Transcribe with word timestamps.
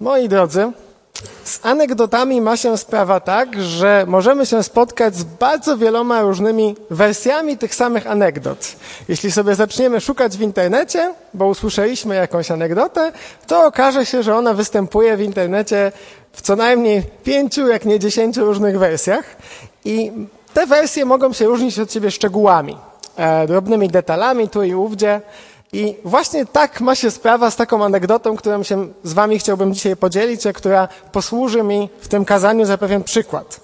Moi 0.00 0.28
drodzy, 0.28 0.72
z 1.44 1.60
anegdotami 1.62 2.40
ma 2.40 2.56
się 2.56 2.78
sprawa 2.78 3.20
tak, 3.20 3.62
że 3.62 4.04
możemy 4.08 4.46
się 4.46 4.62
spotkać 4.62 5.16
z 5.16 5.24
bardzo 5.24 5.76
wieloma 5.76 6.22
różnymi 6.22 6.76
wersjami 6.90 7.58
tych 7.58 7.74
samych 7.74 8.06
anegdot. 8.06 8.76
Jeśli 9.08 9.32
sobie 9.32 9.54
zaczniemy 9.54 10.00
szukać 10.00 10.36
w 10.36 10.40
internecie, 10.40 11.14
bo 11.34 11.46
usłyszeliśmy 11.46 12.14
jakąś 12.14 12.50
anegdotę, 12.50 13.12
to 13.46 13.66
okaże 13.66 14.06
się, 14.06 14.22
że 14.22 14.36
ona 14.36 14.54
występuje 14.54 15.16
w 15.16 15.20
internecie 15.20 15.92
w 16.32 16.42
co 16.42 16.56
najmniej 16.56 17.02
pięciu, 17.24 17.68
jak 17.68 17.84
nie 17.84 17.98
dziesięciu 17.98 18.44
różnych 18.44 18.78
wersjach. 18.78 19.36
I 19.84 20.12
te 20.54 20.66
wersje 20.66 21.04
mogą 21.04 21.32
się 21.32 21.46
różnić 21.46 21.78
od 21.78 21.92
siebie 21.92 22.10
szczegółami, 22.10 22.76
e, 23.16 23.46
drobnymi 23.46 23.88
detalami 23.88 24.48
tu 24.48 24.62
i 24.62 24.74
ówdzie. 24.74 25.20
I 25.76 25.96
właśnie 26.04 26.46
tak 26.46 26.80
ma 26.80 26.94
się 26.94 27.10
sprawa 27.10 27.50
z 27.50 27.56
taką 27.56 27.84
anegdotą, 27.84 28.36
którą 28.36 28.62
się 28.62 28.88
z 29.02 29.12
wami 29.12 29.38
chciałbym 29.38 29.74
dzisiaj 29.74 29.96
podzielić, 29.96 30.46
a 30.46 30.52
która 30.52 30.88
posłuży 31.12 31.62
mi 31.62 31.90
w 32.00 32.08
tym 32.08 32.24
kazaniu 32.24 32.64
za 32.64 32.78
pewien 32.78 33.04
przykład. 33.04 33.60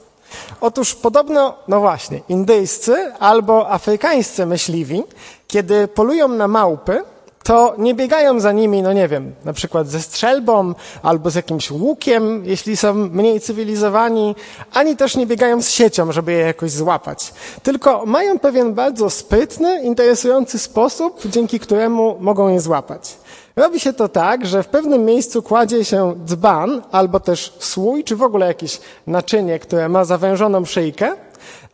Otóż 0.61 0.95
podobno, 0.95 1.55
no 1.69 1.81
właśnie, 1.81 2.21
indyjscy 2.29 3.13
albo 3.19 3.71
afrykańscy 3.71 4.47
myśliwi, 4.47 5.03
kiedy 5.47 5.89
polują 5.89 6.29
na 6.29 6.49
małpy, 6.49 7.03
to 7.43 7.75
nie 7.79 7.95
biegają 7.95 8.41
za 8.41 8.53
nimi, 8.53 8.83
no 8.83 8.93
nie 8.93 9.09
wiem, 9.09 9.35
na 9.45 9.53
przykład 9.53 9.89
ze 9.89 10.01
strzelbą 10.03 10.75
albo 11.03 11.31
z 11.31 11.35
jakimś 11.35 11.71
łukiem, 11.71 12.43
jeśli 12.45 12.77
są 12.77 12.95
mniej 12.95 13.41
cywilizowani, 13.41 14.37
ani 14.73 14.97
też 14.97 15.17
nie 15.17 15.27
biegają 15.27 15.63
z 15.63 15.71
siecią, 15.71 16.13
żeby 16.13 16.33
je 16.33 16.39
jakoś 16.39 16.71
złapać. 16.71 17.35
Tylko 17.63 18.07
mają 18.07 18.39
pewien 18.39 18.75
bardzo 18.75 19.11
sprytny, 19.11 19.83
interesujący 19.83 20.59
sposób, 20.59 21.21
dzięki 21.27 21.61
któremu 21.61 22.17
mogą 22.21 22.49
je 22.49 22.61
złapać. 22.61 23.17
Robi 23.57 23.81
się 23.81 23.93
to 23.93 24.09
tak, 24.09 24.47
że 24.47 24.63
w 24.63 24.69
pewnym 24.69 25.05
miejscu 25.05 25.43
kładzie 25.43 25.85
się 25.85 26.15
dzban 26.25 26.83
albo 26.93 27.21
też 27.21 27.55
słój, 27.59 28.05
czy 28.05 28.17
w 28.17 28.23
ogóle 28.23 28.47
jakieś 28.47 28.81
naczynie, 29.07 29.59
które 29.59 29.89
ma 29.89 30.05
zawężoną 30.05 30.65
szyjkę, 30.65 31.13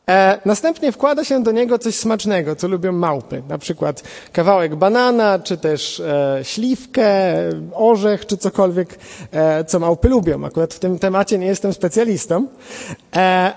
E, 0.09 0.39
następnie 0.45 0.93
wkłada 0.93 1.25
się 1.25 1.43
do 1.43 1.53
niego 1.53 1.79
coś 1.79 1.95
smacznego, 1.95 2.57
co 2.57 2.69
lubią 2.69 2.93
małpy. 2.93 3.43
Na 3.49 3.59
przykład 3.59 4.03
kawałek 4.33 4.77
banana, 4.77 5.39
czy 5.39 5.57
też 5.57 6.01
e, 6.01 6.41
śliwkę, 6.43 7.05
orzech, 7.75 8.27
czy 8.27 8.37
cokolwiek, 8.37 8.99
e, 9.33 9.65
co 9.65 9.79
małpy 9.79 10.09
lubią. 10.09 10.45
Akurat 10.45 10.75
w 10.75 10.79
tym 10.79 10.99
temacie 10.99 11.39
nie 11.39 11.47
jestem 11.47 11.73
specjalistą. 11.73 12.47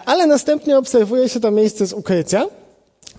Ale 0.05 0.27
następnie 0.27 0.77
obserwuje 0.77 1.29
się 1.29 1.39
to 1.39 1.51
miejsce 1.51 1.87
z 1.87 1.93
ukrycia 1.93 2.45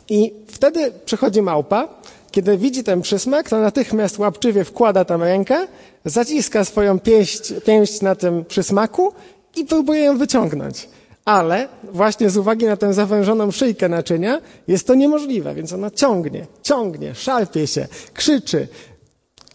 i 0.09 0.33
wtedy 0.47 0.93
przychodzi 1.05 1.43
małpa, 1.43 1.89
kiedy 2.31 2.57
widzi 2.57 2.85
ten 2.85 3.03
przysmak, 3.03 3.49
to 3.49 3.59
natychmiast 3.59 4.19
łapczywie 4.19 4.65
wkłada 4.65 5.05
tam 5.05 5.23
rękę, 5.23 5.67
zaciska 6.05 6.65
swoją 6.65 7.01
pięść, 7.01 7.55
pięść 7.65 8.01
na 8.01 8.15
tym 8.15 8.45
przysmaku 8.45 9.13
i 9.57 9.65
próbuje 9.65 10.01
ją 10.01 10.19
wyciągnąć 10.19 10.89
ale 11.25 11.69
właśnie 11.85 12.31
z 12.31 12.37
uwagi 12.37 12.67
na 12.67 12.77
tę 12.77 12.95
zawężoną 12.95 13.51
szyjkę 13.51 13.89
naczynia 13.89 14.41
jest 14.69 14.87
to 14.87 14.95
niemożliwe, 14.95 15.55
więc 15.55 15.73
ona 15.73 15.91
ciągnie, 15.91 16.47
ciągnie, 16.63 17.15
szarpie 17.15 17.67
się, 17.67 17.89
krzyczy, 18.15 18.69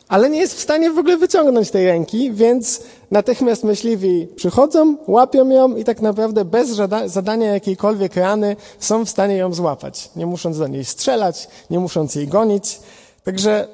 ale 0.07 0.29
nie 0.29 0.39
jest 0.39 0.53
w 0.53 0.59
stanie 0.59 0.91
w 0.91 0.97
ogóle 0.97 1.17
wyciągnąć 1.17 1.71
tej 1.71 1.85
ręki, 1.85 2.31
więc 2.31 2.81
natychmiast 3.11 3.63
myśliwi 3.63 4.27
przychodzą, 4.35 4.97
łapią 5.07 5.49
ją 5.49 5.75
i 5.75 5.83
tak 5.83 6.01
naprawdę 6.01 6.45
bez 6.45 6.69
zadania 7.05 7.53
jakiejkolwiek 7.53 8.15
rany 8.15 8.55
są 8.79 9.05
w 9.05 9.09
stanie 9.09 9.37
ją 9.37 9.53
złapać, 9.53 10.09
nie 10.15 10.25
musząc 10.25 10.57
do 10.57 10.67
niej 10.67 10.85
strzelać, 10.85 11.47
nie 11.69 11.79
musząc 11.79 12.15
jej 12.15 12.27
gonić. 12.27 12.79
Także 13.23 13.67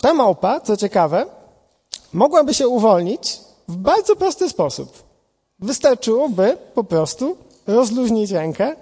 ta 0.00 0.14
małpa, 0.14 0.60
co 0.60 0.76
ciekawe, 0.76 1.26
mogłaby 2.12 2.54
się 2.54 2.68
uwolnić 2.68 3.38
w 3.68 3.76
bardzo 3.76 4.16
prosty 4.16 4.48
sposób. 4.48 5.03
Wystarczyłoby 5.64 6.56
po 6.74 6.84
prostu 6.84 7.36
rozluźnić 7.66 8.30
rękę, 8.30 8.76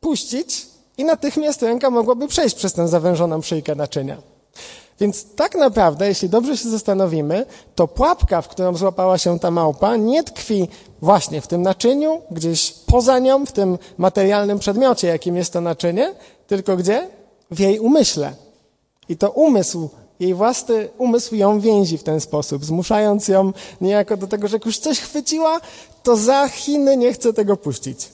puścić 0.00 0.66
i 0.98 1.04
natychmiast 1.04 1.62
ręka 1.62 1.90
mogłaby 1.90 2.28
przejść 2.28 2.56
przez 2.56 2.72
tę 2.72 2.88
zawężoną 2.88 3.42
szyjkę 3.42 3.74
naczynia. 3.74 4.16
Więc 5.00 5.34
tak 5.34 5.54
naprawdę, 5.54 6.08
jeśli 6.08 6.28
dobrze 6.28 6.56
się 6.56 6.68
zastanowimy, 6.68 7.46
to 7.74 7.88
pułapka, 7.88 8.42
w 8.42 8.48
którą 8.48 8.76
złapała 8.76 9.18
się 9.18 9.38
ta 9.38 9.50
małpa, 9.50 9.96
nie 9.96 10.24
tkwi 10.24 10.68
właśnie 11.02 11.40
w 11.40 11.46
tym 11.46 11.62
naczyniu, 11.62 12.22
gdzieś 12.30 12.72
poza 12.86 13.18
nią, 13.18 13.46
w 13.46 13.52
tym 13.52 13.78
materialnym 13.98 14.58
przedmiocie, 14.58 15.08
jakim 15.08 15.36
jest 15.36 15.52
to 15.52 15.60
naczynie, 15.60 16.14
tylko 16.46 16.76
gdzie? 16.76 17.08
W 17.50 17.60
jej 17.60 17.78
umyśle. 17.78 18.32
I 19.08 19.16
to 19.16 19.30
umysł 19.30 19.88
jej 20.20 20.34
własny 20.34 20.88
umysł 20.98 21.34
ją 21.34 21.60
więzi 21.60 21.98
w 21.98 22.02
ten 22.02 22.20
sposób, 22.20 22.64
zmuszając 22.64 23.28
ją 23.28 23.52
niejako 23.80 24.16
do 24.16 24.26
tego, 24.26 24.48
że 24.48 24.56
jak 24.56 24.66
już 24.66 24.78
coś 24.78 25.00
chwyciła, 25.00 25.60
to 26.02 26.16
za 26.16 26.48
Chiny 26.48 26.96
nie 26.96 27.12
chce 27.12 27.32
tego 27.32 27.56
puścić. 27.56 28.08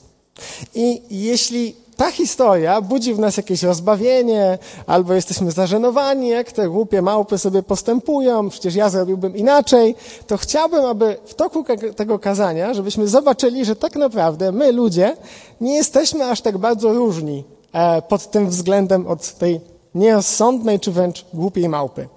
I 0.74 1.02
jeśli 1.10 1.82
ta 1.96 2.10
historia 2.10 2.80
budzi 2.80 3.14
w 3.14 3.18
nas 3.18 3.36
jakieś 3.36 3.62
rozbawienie, 3.62 4.58
albo 4.86 5.14
jesteśmy 5.14 5.50
zażenowani, 5.50 6.28
jak 6.28 6.52
te 6.52 6.68
głupie 6.68 7.02
małpy 7.02 7.38
sobie 7.38 7.62
postępują, 7.62 8.48
przecież 8.48 8.74
ja 8.74 8.88
zrobiłbym 8.88 9.36
inaczej, 9.36 9.94
to 10.26 10.36
chciałbym, 10.36 10.84
aby 10.84 11.16
w 11.24 11.34
toku 11.34 11.64
tego 11.96 12.18
kazania, 12.18 12.74
żebyśmy 12.74 13.08
zobaczyli, 13.08 13.64
że 13.64 13.76
tak 13.76 13.96
naprawdę 13.96 14.52
my, 14.52 14.72
ludzie, 14.72 15.16
nie 15.60 15.74
jesteśmy 15.76 16.24
aż 16.24 16.40
tak 16.40 16.58
bardzo 16.58 16.92
różni 16.92 17.44
e, 17.72 18.02
pod 18.02 18.30
tym 18.30 18.48
względem 18.48 19.06
od 19.06 19.32
tej 19.32 19.60
nierozsądnej 19.94 20.80
czy 20.80 20.92
wręcz 20.92 21.24
głupiej 21.34 21.68
małpy. 21.68 22.08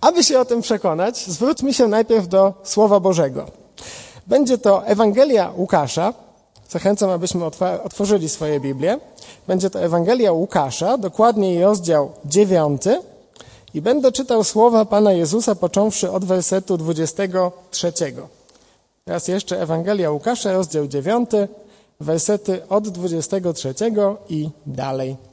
Aby 0.00 0.24
się 0.24 0.40
o 0.40 0.44
tym 0.44 0.62
przekonać, 0.62 1.26
zwróćmy 1.26 1.74
się 1.74 1.88
najpierw 1.88 2.28
do 2.28 2.54
Słowa 2.62 3.00
Bożego. 3.00 3.46
Będzie 4.26 4.58
to 4.58 4.86
Ewangelia 4.86 5.52
Łukasza. 5.56 6.14
Zachęcam, 6.68 7.10
abyśmy 7.10 7.44
otworzyli 7.84 8.28
swoje 8.28 8.60
Biblię. 8.60 8.98
Będzie 9.46 9.70
to 9.70 9.80
Ewangelia 9.80 10.32
Łukasza, 10.32 10.98
dokładniej 10.98 11.62
rozdział 11.62 12.12
9. 12.24 12.82
I 13.74 13.82
będę 13.82 14.12
czytał 14.12 14.44
słowa 14.44 14.84
Pana 14.84 15.12
Jezusa, 15.12 15.54
począwszy 15.54 16.10
od 16.10 16.24
wersetu 16.24 16.76
23. 16.76 17.92
Raz 19.06 19.28
jeszcze 19.28 19.60
Ewangelia 19.62 20.10
Łukasza, 20.10 20.52
rozdział 20.52 20.86
9, 20.86 21.30
wersety 22.00 22.68
od 22.68 22.88
23 22.88 23.74
i 24.28 24.50
dalej. 24.66 25.31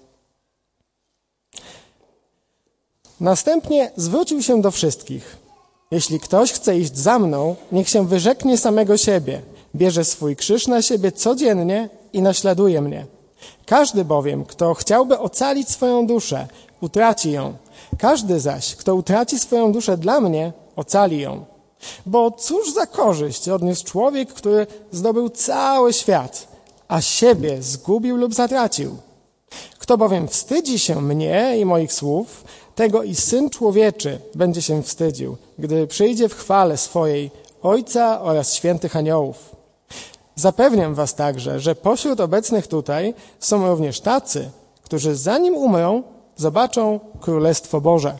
Następnie 3.20 3.92
zwrócił 3.96 4.44
się 4.44 4.62
do 4.62 4.72
wszystkich. 4.72 5.38
Jeśli 5.92 6.20
ktoś 6.20 6.52
chce 6.52 6.78
iść 6.78 6.98
za 6.98 7.20
mną, 7.20 7.56
niech 7.72 7.90
się 7.90 8.08
wyrzeknie 8.08 8.58
samego 8.58 8.98
siebie, 8.98 9.42
bierze 9.76 10.06
swój 10.06 10.36
krzyż 10.36 10.68
na 10.68 10.82
siebie 10.82 11.12
codziennie 11.12 11.90
i 12.14 12.22
naśladuje 12.22 12.82
mnie. 12.82 13.06
Każdy 13.66 14.06
bowiem, 14.06 14.46
kto 14.46 14.74
chciałby 14.74 15.20
ocalić 15.20 15.70
swoją 15.70 16.08
duszę, 16.08 16.48
utraci 16.82 17.32
ją. 17.32 17.54
Każdy 17.98 18.40
zaś, 18.40 18.76
kto 18.76 18.96
utraci 18.96 19.40
swoją 19.40 19.72
duszę 19.72 19.98
dla 19.98 20.22
mnie, 20.22 20.54
ocali 20.76 21.20
ją. 21.20 21.46
Bo 22.06 22.32
cóż 22.32 22.74
za 22.74 22.86
korzyść 22.86 23.50
odniósł 23.50 23.86
człowiek, 23.86 24.34
który 24.34 24.68
zdobył 24.92 25.30
cały 25.30 25.94
świat, 25.94 26.48
a 26.88 27.02
siebie 27.02 27.62
zgubił 27.62 28.18
lub 28.18 28.34
zatracił? 28.34 28.98
Kto 29.80 29.98
bowiem 29.98 30.28
wstydzi 30.28 30.80
się 30.80 31.02
mnie 31.02 31.58
i 31.60 31.66
moich 31.66 31.94
słów, 31.94 32.44
tego 32.80 33.04
i 33.04 33.16
Syn 33.16 33.50
Człowieczy 33.50 34.20
będzie 34.36 34.62
się 34.62 34.84
wstydził, 34.84 35.38
gdy 35.58 35.88
przyjdzie 35.88 36.30
w 36.30 36.36
chwale 36.36 36.78
swojej 36.78 37.32
Ojca 37.62 38.22
oraz 38.22 38.54
świętych 38.54 38.96
aniołów. 38.96 39.56
Zapewniam 40.36 40.96
was 40.96 41.16
także, 41.16 41.60
że 41.60 41.76
pośród 41.76 42.20
obecnych 42.20 42.68
tutaj 42.68 43.14
są 43.40 43.70
również 43.70 44.02
tacy, 44.02 44.50
którzy 44.82 45.16
zanim 45.16 45.56
umrą, 45.56 46.04
zobaczą 46.36 47.00
Królestwo 47.22 47.82
Boże. 47.82 48.18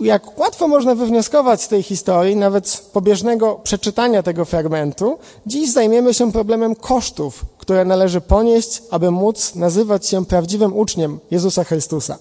Jak 0.00 0.38
łatwo 0.38 0.68
można 0.68 0.94
wywnioskować 0.94 1.62
z 1.62 1.68
tej 1.68 1.82
historii, 1.82 2.36
nawet 2.36 2.68
z 2.68 2.76
pobieżnego 2.76 3.60
przeczytania 3.62 4.22
tego 4.22 4.44
fragmentu, 4.44 5.18
dziś 5.46 5.72
zajmiemy 5.72 6.14
się 6.14 6.32
problemem 6.32 6.74
kosztów, 6.74 7.44
które 7.58 7.84
należy 7.84 8.20
ponieść, 8.20 8.82
aby 8.90 9.10
móc 9.10 9.54
nazywać 9.54 10.06
się 10.06 10.26
prawdziwym 10.26 10.76
uczniem 10.76 11.18
Jezusa 11.30 11.64
Chrystusa. 11.64 12.18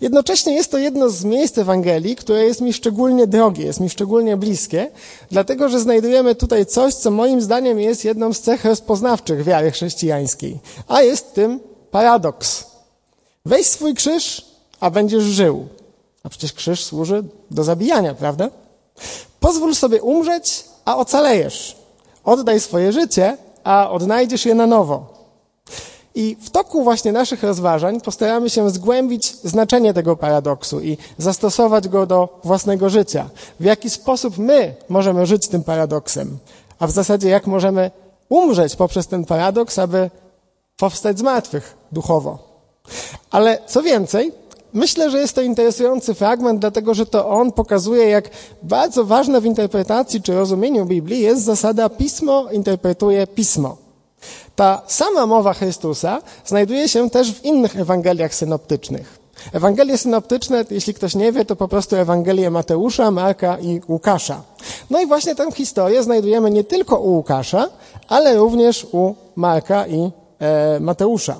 Jednocześnie 0.00 0.54
jest 0.54 0.70
to 0.70 0.78
jedno 0.78 1.10
z 1.10 1.24
miejsc 1.24 1.58
Ewangelii, 1.58 2.16
które 2.16 2.44
jest 2.44 2.60
mi 2.60 2.72
szczególnie 2.72 3.26
drogie, 3.26 3.64
jest 3.64 3.80
mi 3.80 3.90
szczególnie 3.90 4.36
bliskie, 4.36 4.90
dlatego 5.30 5.68
że 5.68 5.80
znajdujemy 5.80 6.34
tutaj 6.34 6.66
coś, 6.66 6.94
co 6.94 7.10
moim 7.10 7.40
zdaniem 7.40 7.80
jest 7.80 8.04
jedną 8.04 8.32
z 8.32 8.40
cech 8.40 8.64
rozpoznawczych 8.64 9.44
wiary 9.44 9.70
chrześcijańskiej, 9.70 10.58
a 10.88 11.02
jest 11.02 11.34
tym 11.34 11.60
paradoks. 11.90 12.64
Weź 13.46 13.66
swój 13.66 13.94
krzyż, 13.94 14.46
a 14.80 14.90
będziesz 14.90 15.24
żył. 15.24 15.68
A 16.24 16.28
przecież 16.28 16.52
krzyż 16.52 16.84
służy 16.84 17.24
do 17.50 17.64
zabijania, 17.64 18.14
prawda? 18.14 18.50
Pozwól 19.40 19.74
sobie 19.74 20.02
umrzeć, 20.02 20.64
a 20.84 20.96
ocalejesz. 20.96 21.76
Oddaj 22.24 22.60
swoje 22.60 22.92
życie, 22.92 23.36
a 23.64 23.90
odnajdziesz 23.90 24.46
je 24.46 24.54
na 24.54 24.66
nowo. 24.66 25.20
I 26.14 26.36
w 26.40 26.50
toku 26.50 26.84
właśnie 26.84 27.12
naszych 27.12 27.42
rozważań 27.42 28.00
postaramy 28.00 28.50
się 28.50 28.70
zgłębić 28.70 29.36
znaczenie 29.36 29.94
tego 29.94 30.16
paradoksu 30.16 30.80
i 30.80 30.98
zastosować 31.18 31.88
go 31.88 32.06
do 32.06 32.40
własnego 32.44 32.90
życia. 32.90 33.30
W 33.60 33.64
jaki 33.64 33.90
sposób 33.90 34.38
my 34.38 34.74
możemy 34.88 35.26
żyć 35.26 35.48
tym 35.48 35.62
paradoksem, 35.64 36.38
a 36.78 36.86
w 36.86 36.90
zasadzie 36.90 37.28
jak 37.28 37.46
możemy 37.46 37.90
umrzeć 38.28 38.76
poprzez 38.76 39.06
ten 39.06 39.24
paradoks, 39.24 39.78
aby 39.78 40.10
powstać 40.76 41.18
z 41.18 41.22
martwych 41.22 41.76
duchowo. 41.92 42.38
Ale 43.30 43.58
co 43.66 43.82
więcej, 43.82 44.32
myślę, 44.72 45.10
że 45.10 45.18
jest 45.18 45.34
to 45.34 45.40
interesujący 45.40 46.14
fragment, 46.14 46.60
dlatego 46.60 46.94
że 46.94 47.06
to 47.06 47.28
on 47.28 47.52
pokazuje, 47.52 48.08
jak 48.08 48.30
bardzo 48.62 49.04
ważna 49.04 49.40
w 49.40 49.44
interpretacji 49.44 50.22
czy 50.22 50.34
rozumieniu 50.34 50.86
Biblii 50.86 51.20
jest 51.20 51.42
zasada 51.42 51.88
pismo 51.88 52.46
interpretuje 52.52 53.26
pismo. 53.26 53.76
Ta 54.56 54.82
sama 54.86 55.26
mowa 55.26 55.54
Chrystusa 55.54 56.22
znajduje 56.44 56.88
się 56.88 57.10
też 57.10 57.32
w 57.32 57.44
innych 57.44 57.76
Ewangeliach 57.76 58.34
synoptycznych. 58.34 59.20
Ewangelie 59.52 59.98
synoptyczne, 59.98 60.64
jeśli 60.70 60.94
ktoś 60.94 61.14
nie 61.14 61.32
wie, 61.32 61.44
to 61.44 61.56
po 61.56 61.68
prostu 61.68 61.96
Ewangelie 61.96 62.50
Mateusza, 62.50 63.10
Marka 63.10 63.58
i 63.58 63.80
Łukasza. 63.88 64.42
No 64.90 65.00
i 65.00 65.06
właśnie 65.06 65.34
tę 65.34 65.52
historię 65.52 66.02
znajdujemy 66.02 66.50
nie 66.50 66.64
tylko 66.64 66.98
u 66.98 67.12
Łukasza, 67.12 67.68
ale 68.08 68.36
również 68.36 68.86
u 68.92 69.14
Marka 69.36 69.86
i 69.86 70.10
e, 70.38 70.80
Mateusza. 70.80 71.36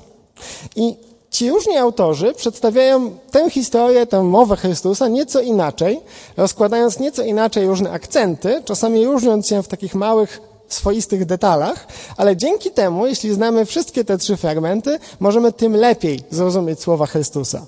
I 0.77 0.97
ci 1.31 1.51
różni 1.51 1.77
autorzy 1.77 2.35
przedstawiają 2.35 3.11
tę 3.31 3.51
historię, 3.51 4.07
tę 4.07 4.23
mowę 4.23 4.57
Chrystusa 4.57 5.09
nieco 5.09 5.41
inaczej, 5.41 6.01
rozkładając 6.37 6.99
nieco 6.99 7.23
inaczej 7.23 7.67
różne 7.67 7.91
akcenty, 7.91 8.63
czasami 8.65 9.07
różniąc 9.07 9.47
się 9.47 9.63
w 9.63 9.69
takich 9.69 9.95
małych 9.95 10.41
swoistych 10.69 11.27
detalach, 11.27 11.87
ale 12.17 12.37
dzięki 12.37 12.71
temu, 12.71 13.07
jeśli 13.07 13.35
znamy 13.35 13.65
wszystkie 13.65 14.05
te 14.05 14.19
trzy 14.19 14.37
fragmenty, 14.37 14.99
możemy 15.21 15.53
tym 15.53 15.77
lepiej 15.77 16.21
zrozumieć 16.31 16.81
słowa 16.81 17.07
Chrystusa. 17.07 17.67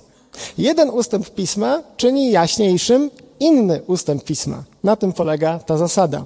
Jeden 0.59 0.91
ustęp 0.91 1.31
pisma 1.31 1.83
czyni 1.97 2.31
jaśniejszym 2.31 3.11
inny 3.41 3.83
ustęp 3.87 4.25
pisma. 4.25 4.63
Na 4.85 4.97
tym 4.97 5.13
polega 5.13 5.59
ta 5.59 5.77
zasada. 5.77 6.25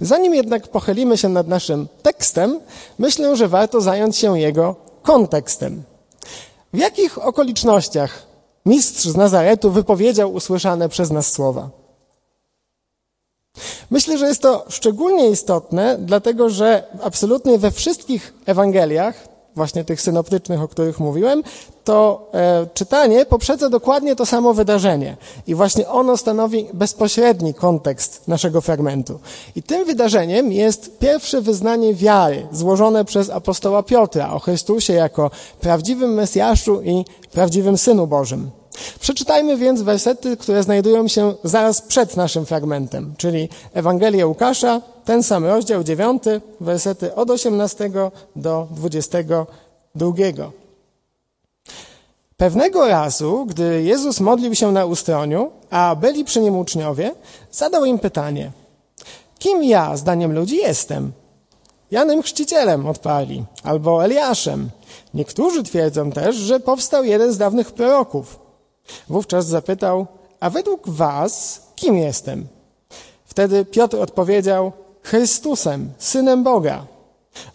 Zanim 0.00 0.34
jednak 0.34 0.68
pochylimy 0.68 1.18
się 1.18 1.28
nad 1.28 1.48
naszym 1.48 1.88
tekstem, 2.02 2.60
myślę, 2.98 3.36
że 3.36 3.48
warto 3.48 3.80
zająć 3.80 4.16
się 4.16 4.38
jego 4.40 4.76
kontekstem. 5.02 5.82
W 6.76 6.78
jakich 6.78 7.18
okolicznościach 7.18 8.26
mistrz 8.66 9.04
z 9.04 9.16
Nazaretu 9.16 9.70
wypowiedział 9.70 10.32
usłyszane 10.32 10.88
przez 10.88 11.10
nas 11.10 11.32
słowa? 11.32 11.70
Myślę, 13.90 14.18
że 14.18 14.26
jest 14.26 14.42
to 14.42 14.64
szczególnie 14.68 15.30
istotne, 15.30 15.96
dlatego 16.00 16.50
że 16.50 16.84
absolutnie 17.02 17.58
we 17.58 17.70
wszystkich 17.70 18.34
Ewangeliach, 18.46 19.28
właśnie 19.56 19.84
tych 19.84 20.00
synoptycznych, 20.00 20.62
o 20.62 20.68
których 20.68 21.00
mówiłem, 21.00 21.42
to 21.84 22.28
e, 22.34 22.66
czytanie 22.74 23.26
poprzedza 23.26 23.70
dokładnie 23.70 24.16
to 24.16 24.26
samo 24.26 24.54
wydarzenie. 24.54 25.16
I 25.46 25.54
właśnie 25.54 25.88
ono 25.88 26.16
stanowi 26.16 26.66
bezpośredni 26.74 27.54
kontekst 27.54 28.28
naszego 28.28 28.60
fragmentu. 28.60 29.20
I 29.56 29.62
tym 29.62 29.84
wydarzeniem 29.84 30.52
jest 30.52 30.98
pierwsze 30.98 31.40
wyznanie 31.40 31.94
wiary 31.94 32.46
złożone 32.52 33.04
przez 33.04 33.30
apostoła 33.30 33.82
Piotra 33.82 34.32
o 34.32 34.38
Chrystusie 34.38 34.92
jako 34.92 35.30
prawdziwym 35.60 36.14
Mesjaszu 36.14 36.82
i 36.82 37.04
prawdziwym 37.32 37.78
Synu 37.78 38.06
Bożym. 38.06 38.50
Przeczytajmy 39.00 39.56
więc 39.56 39.82
wersety, 39.82 40.36
które 40.36 40.62
znajdują 40.62 41.08
się 41.08 41.34
zaraz 41.44 41.82
przed 41.82 42.16
naszym 42.16 42.46
fragmentem, 42.46 43.14
czyli 43.16 43.48
Ewangelię 43.74 44.26
Łukasza, 44.26 44.80
ten 45.04 45.22
sam 45.22 45.44
rozdział, 45.44 45.84
dziewiąty, 45.84 46.40
wersety 46.60 47.14
od 47.14 47.30
18 47.30 47.90
do 48.36 48.68
22. 48.70 50.12
Pewnego 52.36 52.88
razu, 52.88 53.46
gdy 53.46 53.82
Jezus 53.82 54.20
modlił 54.20 54.54
się 54.54 54.72
na 54.72 54.84
ustroniu, 54.84 55.50
a 55.70 55.96
byli 56.00 56.24
przy 56.24 56.40
nim 56.40 56.56
uczniowie, 56.56 57.14
zadał 57.52 57.84
im 57.84 57.98
pytanie: 57.98 58.50
Kim 59.38 59.64
ja, 59.64 59.96
zdaniem 59.96 60.32
ludzi, 60.32 60.56
jestem? 60.56 61.12
Janem 61.90 62.22
Chrzcicielem 62.22 62.86
odparli, 62.86 63.44
albo 63.62 64.04
Eliaszem. 64.04 64.70
Niektórzy 65.14 65.62
twierdzą 65.62 66.12
też, 66.12 66.36
że 66.36 66.60
powstał 66.60 67.04
jeden 67.04 67.32
z 67.32 67.38
dawnych 67.38 67.72
proroków. 67.72 68.45
Wówczas 69.08 69.46
zapytał, 69.46 70.06
a 70.40 70.50
według 70.50 70.88
was 70.88 71.62
kim 71.76 71.96
jestem? 71.96 72.46
Wtedy 73.24 73.64
Piotr 73.64 73.96
odpowiedział, 73.96 74.72
Chrystusem, 75.02 75.92
Synem 75.98 76.44
Boga. 76.44 76.86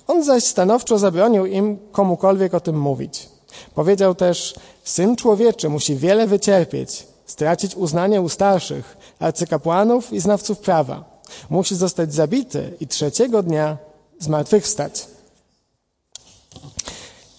On 0.08 0.24
zaś 0.24 0.44
stanowczo 0.44 0.98
zabronił 0.98 1.46
im 1.46 1.78
komukolwiek 1.92 2.54
o 2.54 2.60
tym 2.60 2.80
mówić. 2.80 3.30
Powiedział 3.76 4.16
też, 4.16 4.56
Syn 4.84 5.16
Człowieczy 5.16 5.70
musi 5.70 5.96
wiele 5.96 6.28
wycierpieć, 6.28 7.08
stracić 7.26 7.76
uznanie 7.76 8.22
u 8.22 8.30
starszych, 8.30 8.98
arcykapłanów 9.20 10.14
i 10.14 10.20
znawców 10.20 10.60
prawa. 10.60 11.22
Musi 11.50 11.76
zostać 11.76 12.14
zabity 12.14 12.74
i 12.80 12.88
trzeciego 12.88 13.44
dnia 13.44 13.78
zmartwychwstać. 14.20 15.08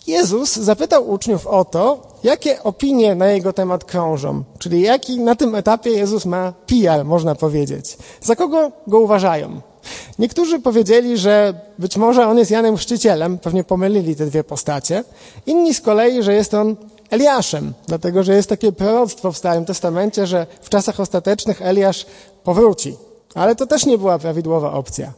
Jezus 0.06 0.56
zapytał 0.56 1.10
uczniów 1.10 1.46
o 1.46 1.64
to, 1.64 2.02
jakie 2.22 2.62
opinie 2.62 3.14
na 3.14 3.26
jego 3.26 3.52
temat 3.52 3.84
krążą, 3.84 4.44
czyli 4.58 4.80
jaki 4.80 5.20
na 5.20 5.34
tym 5.34 5.54
etapie 5.54 5.90
Jezus 5.90 6.24
ma 6.24 6.52
PR, 6.66 7.04
można 7.04 7.34
powiedzieć. 7.34 7.96
Za 8.20 8.36
kogo 8.36 8.72
go 8.86 9.00
uważają? 9.00 9.60
Niektórzy 10.18 10.60
powiedzieli, 10.60 11.18
że 11.18 11.54
być 11.78 11.96
może 11.96 12.26
on 12.26 12.38
jest 12.38 12.50
Janem 12.50 12.76
Chrzcicielem, 12.76 13.38
pewnie 13.38 13.64
pomylili 13.64 14.16
te 14.16 14.26
dwie 14.26 14.44
postacie. 14.44 15.04
Inni 15.46 15.74
z 15.74 15.80
kolei, 15.80 16.22
że 16.22 16.34
jest 16.34 16.54
on 16.54 16.76
Eliaszem, 17.10 17.72
dlatego 17.86 18.22
że 18.22 18.34
jest 18.34 18.48
takie 18.48 18.72
proroctwo 18.72 19.32
w 19.32 19.38
Starym 19.38 19.64
Testamencie, 19.64 20.26
że 20.26 20.46
w 20.60 20.68
czasach 20.68 21.00
ostatecznych 21.00 21.62
Eliasz 21.62 22.06
powróci. 22.44 22.96
Ale 23.34 23.56
to 23.56 23.66
też 23.66 23.86
nie 23.86 23.98
była 23.98 24.18
prawidłowa 24.18 24.72
opcja. 24.72 25.12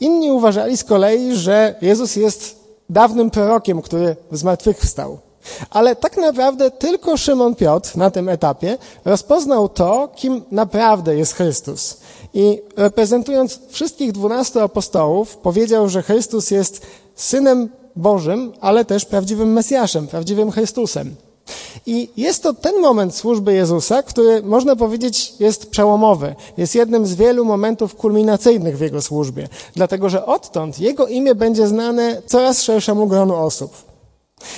Inni 0.00 0.32
uważali 0.32 0.76
z 0.76 0.84
kolei, 0.84 1.36
że 1.36 1.74
Jezus 1.82 2.16
jest 2.16 2.58
dawnym 2.90 3.30
prorokiem, 3.30 3.82
który 3.82 4.16
zmartwychwstał. 4.32 5.18
Ale 5.70 5.96
tak 5.96 6.16
naprawdę 6.16 6.70
tylko 6.70 7.16
Szymon 7.16 7.54
Piotr 7.54 7.96
na 7.96 8.10
tym 8.10 8.28
etapie 8.28 8.78
rozpoznał 9.04 9.68
to, 9.68 10.08
kim 10.16 10.42
naprawdę 10.50 11.16
jest 11.16 11.34
Chrystus. 11.34 12.00
I 12.34 12.62
reprezentując 12.76 13.60
wszystkich 13.68 14.12
dwunastu 14.12 14.60
apostołów, 14.60 15.36
powiedział, 15.36 15.88
że 15.88 16.02
Chrystus 16.02 16.50
jest 16.50 16.86
synem 17.14 17.68
Bożym, 17.96 18.52
ale 18.60 18.84
też 18.84 19.04
prawdziwym 19.04 19.52
Mesjaszem, 19.52 20.06
prawdziwym 20.06 20.50
Chrystusem. 20.50 21.14
I 21.86 22.08
jest 22.16 22.42
to 22.42 22.54
ten 22.54 22.80
moment 22.80 23.14
służby 23.14 23.54
Jezusa, 23.54 24.02
który 24.02 24.42
można 24.42 24.76
powiedzieć 24.76 25.32
jest 25.40 25.70
przełomowy. 25.70 26.34
Jest 26.56 26.74
jednym 26.74 27.06
z 27.06 27.14
wielu 27.14 27.44
momentów 27.44 27.94
kulminacyjnych 27.94 28.78
w 28.78 28.80
Jego 28.80 29.02
służbie. 29.02 29.48
Dlatego, 29.74 30.08
że 30.08 30.26
odtąd 30.26 30.78
Jego 30.78 31.06
imię 31.06 31.34
będzie 31.34 31.66
znane 31.66 32.22
coraz 32.26 32.62
szerszemu 32.62 33.06
gronu 33.06 33.36
osób. 33.36 33.88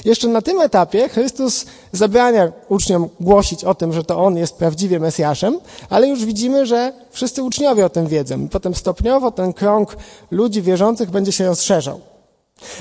Jeszcze 0.04 0.28
na 0.28 0.42
tym 0.42 0.60
etapie 0.60 1.08
Chrystus 1.08 1.66
zabrania 1.92 2.52
uczniom 2.68 3.08
głosić 3.20 3.64
o 3.64 3.74
tym, 3.74 3.92
że 3.92 4.04
to 4.04 4.24
On 4.24 4.36
jest 4.36 4.56
prawdziwie 4.56 5.00
Mesjaszem, 5.00 5.60
ale 5.90 6.08
już 6.08 6.24
widzimy, 6.24 6.66
że 6.66 6.92
wszyscy 7.10 7.42
uczniowie 7.42 7.86
o 7.86 7.88
tym 7.88 8.06
wiedzą. 8.06 8.48
Potem 8.48 8.74
stopniowo 8.74 9.30
ten 9.30 9.52
krąg 9.52 9.96
ludzi 10.30 10.62
wierzących 10.62 11.10
będzie 11.10 11.32
się 11.32 11.46
rozszerzał. 11.46 12.00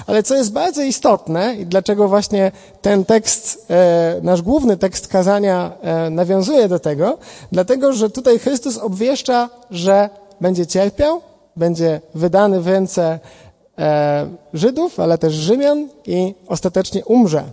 Ale 0.07 0.23
co 0.23 0.35
jest 0.35 0.51
bardzo 0.51 0.81
istotne 0.81 1.55
i 1.55 1.65
dlaczego 1.65 2.07
właśnie 2.07 2.51
ten 2.81 3.05
tekst, 3.05 3.65
e, 3.69 4.19
nasz 4.23 4.41
główny 4.41 4.77
tekst 4.77 5.07
kazania 5.07 5.71
e, 5.81 6.09
nawiązuje 6.09 6.67
do 6.67 6.79
tego, 6.79 7.17
dlatego, 7.51 7.93
że 7.93 8.09
tutaj 8.09 8.39
Chrystus 8.39 8.77
obwieszcza, 8.77 9.49
że 9.71 10.09
będzie 10.41 10.67
cierpiał, 10.67 11.21
będzie 11.55 12.01
wydany 12.15 12.61
w 12.61 12.67
ręce 12.67 13.19
e, 13.79 14.27
Żydów, 14.53 14.99
ale 14.99 15.17
też 15.17 15.33
Rzymian 15.33 15.89
i 16.05 16.35
ostatecznie 16.47 17.05
umrze. 17.05 17.43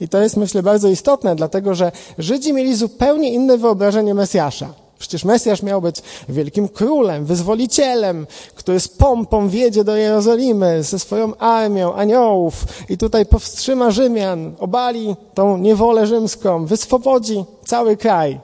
I 0.00 0.08
to 0.08 0.22
jest, 0.22 0.36
myślę, 0.36 0.62
bardzo 0.62 0.88
istotne, 0.88 1.36
dlatego 1.36 1.74
że 1.74 1.92
Żydzi 2.18 2.52
mieli 2.52 2.76
zupełnie 2.76 3.32
inne 3.32 3.58
wyobrażenie 3.58 4.14
Mesjasza. 4.14 4.81
Przecież 5.02 5.24
Mesjasz 5.24 5.62
miał 5.62 5.82
być 5.82 5.96
wielkim 6.28 6.68
królem, 6.68 7.24
wyzwolicielem, 7.24 8.26
który 8.54 8.80
z 8.80 8.88
pompą 8.88 9.48
wjedzie 9.48 9.84
do 9.84 9.96
Jerozolimy 9.96 10.82
ze 10.82 10.98
swoją 10.98 11.36
armią 11.36 11.94
aniołów 11.94 12.64
i 12.88 12.98
tutaj 12.98 13.26
powstrzyma 13.26 13.90
Rzymian, 13.90 14.54
obali 14.58 15.16
tą 15.34 15.58
niewolę 15.58 16.06
rzymską, 16.06 16.66
wyswobodzi 16.66 17.44
cały 17.64 17.96
kraj. 17.96 18.40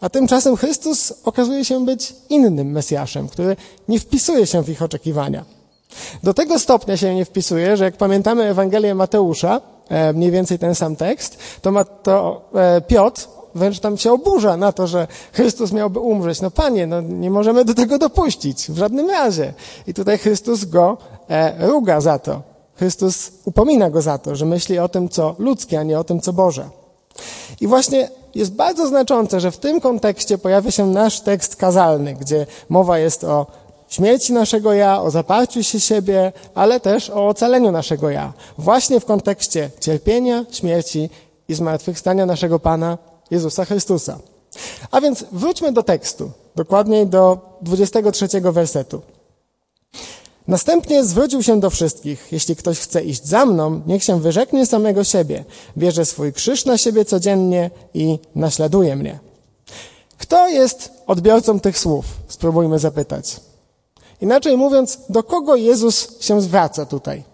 A 0.00 0.08
tymczasem 0.08 0.56
Chrystus 0.56 1.12
okazuje 1.24 1.64
się 1.64 1.84
być 1.84 2.14
innym 2.28 2.70
Mesjaszem, 2.70 3.28
który 3.28 3.56
nie 3.88 4.00
wpisuje 4.00 4.46
się 4.46 4.62
w 4.62 4.68
ich 4.68 4.82
oczekiwania. 4.82 5.44
Do 6.22 6.34
tego 6.34 6.58
stopnia 6.58 6.96
się 6.96 7.14
nie 7.14 7.24
wpisuje, 7.24 7.76
że 7.76 7.84
jak 7.84 7.96
pamiętamy 7.96 8.42
Ewangelię 8.42 8.94
Mateusza, 8.94 9.60
e, 9.88 10.12
mniej 10.12 10.30
więcej 10.30 10.58
ten 10.58 10.74
sam 10.74 10.96
tekst, 10.96 11.38
to, 11.62 11.72
ma, 11.72 11.84
to 11.84 12.42
e, 12.54 12.80
Piotr 12.80 13.28
wręcz 13.54 13.80
tam 13.80 13.98
się 13.98 14.12
oburza 14.12 14.56
na 14.56 14.72
to, 14.72 14.86
że 14.86 15.06
Chrystus 15.32 15.72
miałby 15.72 15.98
umrzeć. 15.98 16.40
No 16.40 16.50
panie, 16.50 16.86
no 16.86 17.00
nie 17.00 17.30
możemy 17.30 17.64
do 17.64 17.74
tego 17.74 17.98
dopuścić, 17.98 18.70
w 18.70 18.76
żadnym 18.76 19.10
razie. 19.10 19.54
I 19.86 19.94
tutaj 19.94 20.18
Chrystus 20.18 20.64
go 20.64 20.98
e, 21.28 21.66
ruga 21.66 22.00
za 22.00 22.18
to. 22.18 22.42
Chrystus 22.76 23.32
upomina 23.44 23.90
go 23.90 24.02
za 24.02 24.18
to, 24.18 24.36
że 24.36 24.46
myśli 24.46 24.78
o 24.78 24.88
tym, 24.88 25.08
co 25.08 25.34
ludzkie, 25.38 25.80
a 25.80 25.82
nie 25.82 25.98
o 25.98 26.04
tym, 26.04 26.20
co 26.20 26.32
Boże. 26.32 26.68
I 27.60 27.66
właśnie 27.66 28.08
jest 28.34 28.52
bardzo 28.54 28.86
znaczące, 28.86 29.40
że 29.40 29.50
w 29.50 29.58
tym 29.58 29.80
kontekście 29.80 30.38
pojawia 30.38 30.70
się 30.70 30.86
nasz 30.86 31.20
tekst 31.20 31.56
kazalny, 31.56 32.14
gdzie 32.14 32.46
mowa 32.68 32.98
jest 32.98 33.24
o 33.24 33.46
śmierci 33.88 34.32
naszego 34.32 34.72
ja, 34.72 35.02
o 35.02 35.10
zaparciu 35.10 35.62
się 35.62 35.80
siebie, 35.80 36.32
ale 36.54 36.80
też 36.80 37.10
o 37.10 37.28
ocaleniu 37.28 37.72
naszego 37.72 38.10
ja. 38.10 38.32
Właśnie 38.58 39.00
w 39.00 39.04
kontekście 39.04 39.70
cierpienia, 39.80 40.44
śmierci 40.50 41.10
i 41.48 41.54
zmartwychwstania 41.54 42.26
naszego 42.26 42.58
Pana 42.58 42.98
Jezusa 43.32 43.64
Chrystusa. 43.64 44.18
A 44.90 45.00
więc 45.00 45.24
wróćmy 45.32 45.72
do 45.72 45.82
tekstu, 45.82 46.30
dokładniej 46.56 47.06
do 47.06 47.38
23 47.62 48.28
wersetu. 48.40 49.02
Następnie 50.48 51.04
zwrócił 51.04 51.42
się 51.42 51.60
do 51.60 51.70
wszystkich. 51.70 52.28
Jeśli 52.32 52.56
ktoś 52.56 52.78
chce 52.78 53.02
iść 53.02 53.24
za 53.26 53.46
mną, 53.46 53.80
niech 53.86 54.04
się 54.04 54.20
wyrzeknie 54.20 54.66
samego 54.66 55.04
siebie, 55.04 55.44
bierze 55.78 56.04
swój 56.04 56.32
krzyż 56.32 56.64
na 56.64 56.78
siebie 56.78 57.04
codziennie 57.04 57.70
i 57.94 58.18
naśladuje 58.34 58.96
mnie. 58.96 59.18
Kto 60.18 60.48
jest 60.48 60.92
odbiorcą 61.06 61.60
tych 61.60 61.78
słów? 61.78 62.04
Spróbujmy 62.28 62.78
zapytać. 62.78 63.40
Inaczej 64.20 64.56
mówiąc, 64.56 64.98
do 65.08 65.22
kogo 65.22 65.56
Jezus 65.56 66.20
się 66.20 66.40
zwraca 66.40 66.86
tutaj? 66.86 67.31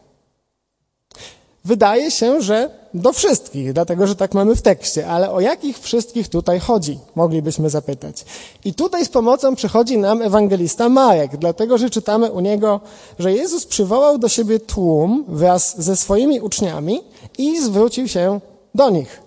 Wydaje 1.69 2.11
się, 2.11 2.43
że 2.43 2.71
do 2.95 3.13
wszystkich, 3.13 3.73
dlatego 3.73 4.07
że 4.07 4.17
tak 4.17 4.35
mamy 4.35 4.57
w 4.57 4.63
tekście, 4.63 5.07
ale 5.07 5.31
o 5.31 5.41
jakich 5.41 5.79
wszystkich 5.79 6.29
tutaj 6.29 6.61
chodzi, 6.61 6.99
moglibyśmy 7.15 7.71
zapytać. 7.71 8.25
I 8.65 8.75
tutaj 8.75 9.05
z 9.05 9.09
pomocą 9.09 9.55
przychodzi 9.55 9.99
nam 9.99 10.23
ewangelista 10.23 10.89
Marek, 10.89 11.37
dlatego 11.37 11.79
że 11.79 11.91
czytamy 11.91 12.33
u 12.33 12.41
niego, 12.41 12.81
że 13.19 13.33
Jezus 13.33 13.67
przywołał 13.67 14.19
do 14.19 14.29
siebie 14.29 14.61
tłum 14.61 15.25
wraz 15.29 15.83
ze 15.83 15.97
swoimi 15.97 16.41
uczniami 16.41 17.01
i 17.39 17.61
zwrócił 17.61 18.09
się 18.09 18.41
do 18.75 18.91
nich. 18.91 19.23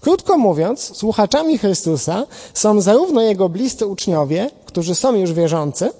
Krótko 0.00 0.38
mówiąc, 0.38 0.96
słuchaczami 0.96 1.58
Chrystusa 1.58 2.26
są 2.54 2.80
zarówno 2.80 3.22
jego 3.22 3.48
bliscy 3.48 3.86
uczniowie, 3.86 4.50
którzy 4.64 4.94
są 4.94 5.14
już 5.14 5.32
wierzący, 5.32 5.90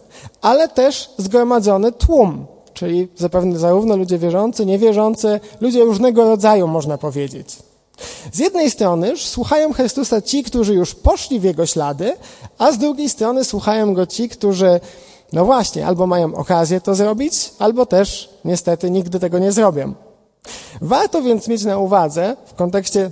ale 0.41 0.69
też 0.69 1.11
zgromadzony 1.19 1.93
tłum, 1.93 2.47
czyli 2.77 3.09
zapewne 3.17 3.59
zarówno 3.59 3.97
ludzie 3.97 4.19
wierzący, 4.19 4.67
niewierzący, 4.67 5.41
ludzie 5.61 5.85
różnego 5.85 6.25
rodzaju, 6.25 6.69
można 6.69 6.99
powiedzieć. 6.99 7.57
Z 8.33 8.39
jednej 8.39 8.71
strony 8.71 9.17
słuchają 9.17 9.73
Chrystusa 9.73 10.23
ci, 10.23 10.43
którzy 10.43 10.75
już 10.75 10.95
poszli 10.95 11.41
w 11.41 11.45
Jego 11.45 11.67
ślady, 11.67 12.13
a 12.59 12.73
z 12.73 12.79
drugiej 12.79 13.09
strony 13.09 13.45
słuchają 13.45 13.95
Go 13.95 14.07
ci, 14.07 14.29
którzy, 14.29 14.81
no 15.33 15.45
właśnie, 15.45 15.87
albo 15.87 16.07
mają 16.07 16.35
okazję 16.35 16.81
to 16.81 16.95
zrobić, 16.95 17.51
albo 17.59 17.87
też 17.87 18.31
niestety 18.45 18.91
nigdy 18.91 19.21
tego 19.21 19.39
nie 19.39 19.53
zrobią. 19.53 19.95
Warto 20.81 21.23
więc 21.23 21.49
mieć 21.49 21.65
na 21.65 21.79
uwadze 21.79 22.37
w 22.47 22.55
kontekście 22.55 23.11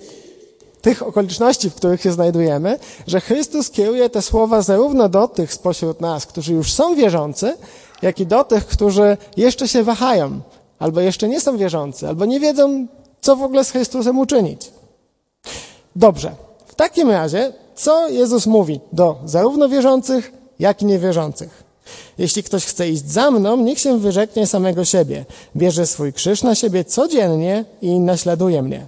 tych 0.83 1.03
okoliczności, 1.03 1.71
w 1.71 1.75
których 1.75 2.03
się 2.03 2.13
znajdujemy, 2.13 2.79
że 3.07 3.21
Chrystus 3.21 3.71
kieruje 3.71 4.11
te 4.11 4.23
słowa 4.23 4.63
zarówno 4.63 5.09
do 5.09 5.29
tych 5.29 5.53
spośród 5.53 6.01
nas, 6.01 6.27
którzy 6.27 6.53
już 6.53 6.73
są 6.73 6.95
wierzący, 6.95 7.57
jak 8.05 8.21
i 8.21 8.27
do 8.27 8.45
tych, 8.45 8.67
którzy 8.67 9.17
jeszcze 9.37 9.69
się 9.69 9.83
wahają, 9.83 10.41
albo 10.79 11.01
jeszcze 11.01 11.29
nie 11.29 11.41
są 11.41 11.57
wierzący, 11.57 12.09
albo 12.09 12.25
nie 12.25 12.41
wiedzą, 12.41 12.87
co 13.21 13.37
w 13.37 13.43
ogóle 13.43 13.65
z 13.65 13.71
Chrystusem 13.71 14.19
uczynić. 14.19 14.71
Dobrze. 15.97 16.35
W 16.67 16.75
takim 16.75 17.11
razie, 17.11 17.53
co 17.75 18.09
Jezus 18.09 18.47
mówi 18.47 18.81
do 18.93 19.17
zarówno 19.25 19.69
wierzących, 19.69 20.33
jak 20.59 20.83
i 20.83 20.85
niewierzących? 20.85 21.65
Jeśli 22.19 22.43
ktoś 22.43 22.65
chce 22.65 22.89
iść 22.89 23.11
za 23.11 23.31
mną, 23.31 23.57
niech 23.57 23.79
się 23.79 23.99
wyrzeknie 23.99 24.47
samego 24.47 24.85
siebie. 24.85 25.25
Bierze 25.57 25.87
swój 25.87 26.13
krzyż 26.13 26.43
na 26.43 26.55
siebie 26.55 26.85
codziennie 26.85 27.65
i 27.83 28.01
naśladuje 28.01 28.63
mnie. 28.63 28.87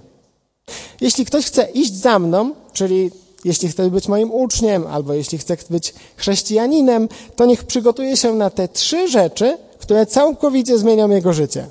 Jeśli 1.01 1.25
ktoś 1.25 1.45
chce 1.45 1.63
iść 1.63 1.93
za 1.93 2.19
mną, 2.19 2.51
czyli 2.73 3.11
jeśli 3.47 3.69
chce 3.69 3.89
być 3.89 4.07
moim 4.07 4.31
uczniem, 4.31 4.87
albo 4.87 5.13
jeśli 5.13 5.37
chce 5.37 5.57
być 5.69 5.93
chrześcijaninem, 6.15 7.09
to 7.35 7.45
niech 7.45 7.63
przygotuje 7.63 8.17
się 8.17 8.35
na 8.35 8.49
te 8.49 8.67
trzy 8.67 9.07
rzeczy, 9.07 9.57
które 9.79 10.05
całkowicie 10.05 10.77
zmienią 10.77 11.09
jego 11.09 11.33
życie. 11.33 11.67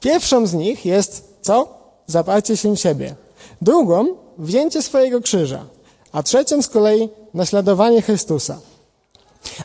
Pierwszą 0.00 0.46
z 0.46 0.54
nich 0.54 0.86
jest 0.86 1.24
co? 1.42 1.68
Zaparcie 2.06 2.56
się 2.56 2.76
siebie. 2.76 3.14
Drugą, 3.62 4.06
wzięcie 4.38 4.82
swojego 4.82 5.20
krzyża. 5.20 5.64
A 6.12 6.22
trzecią 6.22 6.62
z 6.62 6.68
kolei 6.68 7.08
naśladowanie 7.34 8.02
Chrystusa. 8.02 8.58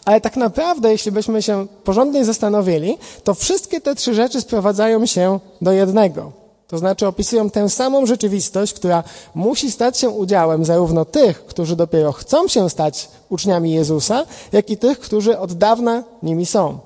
Ale 0.06 0.22
tak 0.22 0.38
naprawdę, 0.38 0.92
jeśli 0.92 1.12
byśmy 1.12 1.42
się 1.42 1.68
porządnie 1.84 2.26
zastanowili, 2.26 2.98
to 3.24 3.34
wszystkie 3.34 3.82
te 3.82 3.96
trzy 3.96 4.14
rzeczy 4.14 4.42
sprowadzają 4.42 5.06
się 5.06 5.40
do 5.62 5.72
jednego. 5.72 6.47
To 6.68 6.78
znaczy 6.78 7.08
opisują 7.08 7.50
tę 7.50 7.70
samą 7.70 8.06
rzeczywistość, 8.06 8.74
która 8.74 9.04
musi 9.36 9.72
stać 9.72 9.98
się 9.98 10.10
udziałem 10.10 10.66
zarówno 10.66 11.06
tych, 11.06 11.46
którzy 11.46 11.76
dopiero 11.76 12.12
chcą 12.12 12.48
się 12.48 12.70
stać 12.70 13.10
uczniami 13.30 13.72
Jezusa, 13.72 14.26
jak 14.52 14.70
i 14.70 14.78
tych, 14.78 15.00
którzy 15.00 15.40
od 15.40 15.54
dawna 15.54 16.04
nimi 16.24 16.46
są. 16.46 16.80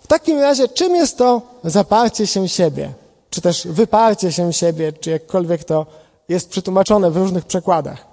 W 0.00 0.06
takim 0.06 0.38
razie, 0.38 0.68
czym 0.68 0.96
jest 0.96 1.18
to 1.18 1.42
zaparcie 1.64 2.26
się 2.26 2.48
siebie, 2.48 2.92
czy 3.30 3.40
też 3.40 3.66
wyparcie 3.66 4.32
się 4.32 4.52
siebie, 4.52 4.92
czy 4.92 5.10
jakkolwiek 5.10 5.64
to 5.64 5.86
jest 6.28 6.48
przetłumaczone 6.48 7.10
w 7.10 7.16
różnych 7.16 7.44
przekładach? 7.44 8.06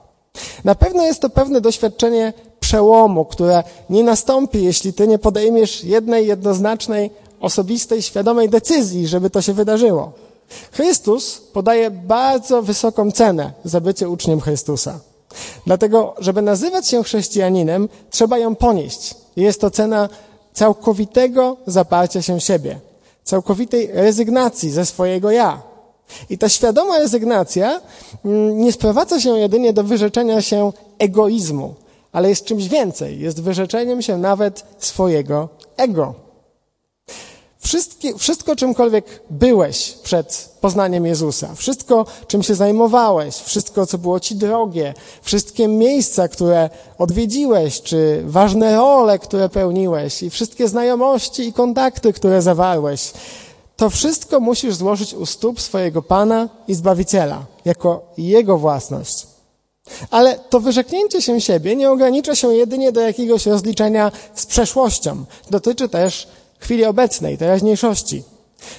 Na 0.63 0.75
pewno 0.75 1.03
jest 1.03 1.21
to 1.21 1.29
pewne 1.29 1.61
doświadczenie 1.61 2.33
przełomu, 2.59 3.25
które 3.25 3.63
nie 3.89 4.03
nastąpi, 4.03 4.63
jeśli 4.63 4.93
ty 4.93 5.07
nie 5.07 5.19
podejmiesz 5.19 5.83
jednej, 5.83 6.27
jednoznacznej, 6.27 7.11
osobistej, 7.39 8.01
świadomej 8.01 8.49
decyzji, 8.49 9.07
żeby 9.07 9.29
to 9.29 9.41
się 9.41 9.53
wydarzyło. 9.53 10.11
Chrystus 10.71 11.41
podaje 11.53 11.91
bardzo 11.91 12.61
wysoką 12.61 13.11
cenę 13.11 13.51
za 13.65 13.81
bycie 13.81 14.09
uczniem 14.09 14.41
Chrystusa. 14.41 14.99
Dlatego, 15.65 16.15
żeby 16.19 16.41
nazywać 16.41 16.87
się 16.87 17.03
chrześcijaninem, 17.03 17.89
trzeba 18.09 18.37
ją 18.37 18.55
ponieść. 18.55 19.15
Jest 19.35 19.61
to 19.61 19.71
cena 19.71 20.09
całkowitego 20.53 21.57
zaparcia 21.67 22.21
się 22.21 22.41
siebie, 22.41 22.79
całkowitej 23.23 23.89
rezygnacji 23.93 24.71
ze 24.71 24.85
swojego 24.85 25.31
ja. 25.31 25.61
I 26.29 26.37
ta 26.37 26.49
świadoma 26.49 26.99
rezygnacja 26.99 27.81
mm, 28.25 28.57
nie 28.57 28.71
sprowadza 28.71 29.19
się 29.19 29.29
jedynie 29.29 29.73
do 29.73 29.83
wyrzeczenia 29.83 30.41
się 30.41 30.71
egoizmu, 30.99 31.73
ale 32.11 32.29
jest 32.29 32.45
czymś 32.45 32.67
więcej. 32.67 33.19
Jest 33.19 33.41
wyrzeczeniem 33.41 34.01
się 34.01 34.17
nawet 34.17 34.65
swojego 34.79 35.49
ego. 35.77 36.22
Wszystkie, 37.63 38.17
wszystko, 38.17 38.55
czymkolwiek 38.55 39.23
byłeś 39.29 39.91
przed 40.03 40.49
poznaniem 40.61 41.05
Jezusa, 41.05 41.55
wszystko, 41.55 42.05
czym 42.27 42.43
się 42.43 42.55
zajmowałeś, 42.55 43.35
wszystko, 43.35 43.85
co 43.85 43.97
było 43.97 44.19
ci 44.19 44.35
drogie, 44.35 44.93
wszystkie 45.21 45.67
miejsca, 45.67 46.27
które 46.27 46.69
odwiedziłeś, 46.97 47.81
czy 47.81 48.23
ważne 48.25 48.75
role, 48.75 49.19
które 49.19 49.49
pełniłeś, 49.49 50.23
i 50.23 50.29
wszystkie 50.29 50.67
znajomości 50.67 51.47
i 51.47 51.53
kontakty, 51.53 52.13
które 52.13 52.41
zawarłeś, 52.41 53.11
to 53.77 53.89
wszystko 53.89 54.39
musisz 54.39 54.75
złożyć 54.75 55.13
u 55.13 55.25
stóp 55.25 55.61
swojego 55.61 56.01
Pana 56.01 56.49
i 56.67 56.73
Zbawiciela, 56.73 57.45
jako 57.65 58.01
Jego 58.17 58.57
własność. 58.57 59.27
Ale 60.11 60.39
to 60.49 60.59
wyrzeknięcie 60.59 61.21
się 61.21 61.41
siebie 61.41 61.75
nie 61.75 61.91
ogranicza 61.91 62.35
się 62.35 62.53
jedynie 62.53 62.91
do 62.91 63.01
jakiegoś 63.01 63.45
rozliczenia 63.45 64.11
z 64.35 64.45
przeszłością. 64.45 65.25
Dotyczy 65.49 65.89
też 65.89 66.27
chwili 66.63 66.85
obecnej, 66.85 67.37
teraźniejszości. 67.37 68.23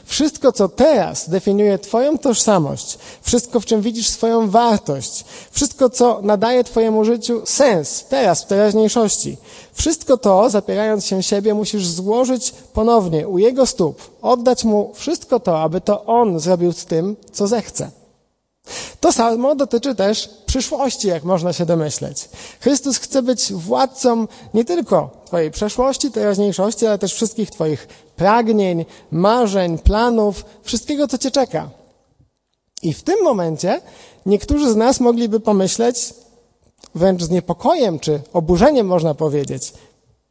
Wszystko, 0.04 0.52
co 0.52 0.68
teraz 0.68 1.28
definiuje 1.28 1.78
Twoją 1.78 2.18
tożsamość, 2.18 2.98
wszystko, 3.22 3.60
w 3.60 3.66
czym 3.66 3.82
widzisz 3.82 4.08
swoją 4.08 4.50
wartość, 4.50 5.24
wszystko, 5.50 5.90
co 5.90 6.20
nadaje 6.22 6.64
Twojemu 6.64 7.04
życiu 7.04 7.42
sens, 7.44 8.04
teraz, 8.08 8.42
w 8.42 8.46
teraźniejszości, 8.46 9.36
wszystko 9.72 10.16
to, 10.16 10.50
zapierając 10.50 11.06
się 11.06 11.22
siebie, 11.22 11.54
musisz 11.54 11.86
złożyć 11.86 12.54
ponownie 12.72 13.28
u 13.28 13.38
Jego 13.38 13.66
stóp, 13.66 14.10
oddać 14.22 14.64
Mu 14.64 14.92
wszystko 14.94 15.40
to, 15.40 15.62
aby 15.62 15.80
to 15.80 16.04
On 16.04 16.40
zrobił 16.40 16.72
z 16.72 16.84
tym, 16.84 17.16
co 17.32 17.46
zechce. 17.46 18.03
To 19.00 19.12
samo 19.12 19.54
dotyczy 19.54 19.94
też 19.94 20.30
przyszłości, 20.46 21.08
jak 21.08 21.24
można 21.24 21.52
się 21.52 21.66
domyśleć. 21.66 22.28
Chrystus 22.60 22.98
chce 22.98 23.22
być 23.22 23.52
władcą 23.52 24.26
nie 24.54 24.64
tylko 24.64 25.10
Twojej 25.24 25.50
przeszłości, 25.50 26.10
teraźniejszości, 26.10 26.86
ale 26.86 26.98
też 26.98 27.14
wszystkich 27.14 27.50
Twoich 27.50 27.88
pragnień, 28.16 28.84
marzeń, 29.10 29.78
planów, 29.78 30.44
wszystkiego, 30.62 31.08
co 31.08 31.18
Cię 31.18 31.30
czeka. 31.30 31.70
I 32.82 32.94
w 32.94 33.02
tym 33.02 33.24
momencie 33.24 33.80
niektórzy 34.26 34.72
z 34.72 34.76
nas 34.76 35.00
mogliby 35.00 35.40
pomyśleć, 35.40 36.14
wręcz 36.94 37.22
z 37.22 37.30
niepokojem 37.30 37.98
czy 37.98 38.20
oburzeniem 38.32 38.86
można 38.86 39.14
powiedzieć, 39.14 39.72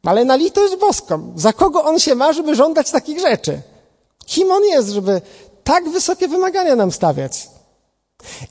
ale 0.04 0.24
na 0.24 0.36
litość 0.36 0.76
boską, 0.76 1.32
za 1.36 1.52
kogo 1.52 1.84
on 1.84 1.98
się 1.98 2.14
ma, 2.14 2.32
żeby 2.32 2.54
żądać 2.54 2.90
takich 2.90 3.20
rzeczy? 3.20 3.62
Kim 4.26 4.52
on 4.52 4.64
jest, 4.64 4.88
żeby 4.88 5.20
tak 5.64 5.88
wysokie 5.88 6.28
wymagania 6.28 6.76
nam 6.76 6.92
stawiać? 6.92 7.53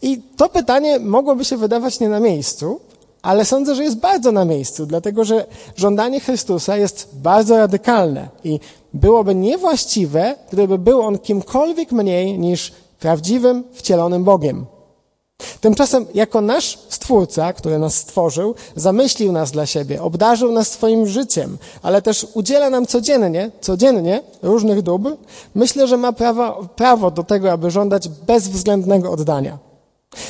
I 0.01 0.21
to 0.37 0.49
pytanie 0.49 0.99
mogłoby 0.99 1.45
się 1.45 1.57
wydawać 1.57 1.99
nie 1.99 2.09
na 2.09 2.19
miejscu, 2.19 2.79
ale 3.21 3.45
sądzę, 3.45 3.75
że 3.75 3.83
jest 3.83 3.97
bardzo 3.97 4.31
na 4.31 4.45
miejscu, 4.45 4.85
dlatego 4.85 5.23
że 5.23 5.45
żądanie 5.75 6.19
Chrystusa 6.19 6.77
jest 6.77 7.09
bardzo 7.13 7.57
radykalne 7.57 8.29
i 8.43 8.59
byłoby 8.93 9.35
niewłaściwe, 9.35 10.35
gdyby 10.51 10.77
był 10.77 11.01
on 11.01 11.19
kimkolwiek 11.19 11.91
mniej 11.91 12.39
niż 12.39 12.71
prawdziwym, 12.99 13.63
wcielonym 13.73 14.23
Bogiem. 14.23 14.65
Tymczasem, 15.61 16.05
jako 16.13 16.41
nasz 16.41 16.79
Stwórca, 16.89 17.53
który 17.53 17.79
nas 17.79 17.95
stworzył, 17.95 18.55
zamyślił 18.75 19.31
nas 19.31 19.51
dla 19.51 19.65
siebie, 19.65 20.01
obdarzył 20.01 20.51
nas 20.51 20.67
swoim 20.67 21.07
życiem, 21.07 21.57
ale 21.81 22.01
też 22.01 22.27
udziela 22.33 22.69
nam 22.69 22.85
codziennie, 22.85 23.51
codziennie 23.61 24.21
różnych 24.41 24.81
dóbr, 24.81 25.15
myślę, 25.55 25.87
że 25.87 25.97
ma 25.97 26.13
prawo, 26.13 26.67
prawo 26.75 27.11
do 27.11 27.23
tego, 27.23 27.51
aby 27.51 27.71
żądać 27.71 28.09
bezwzględnego 28.09 29.11
oddania. 29.11 29.57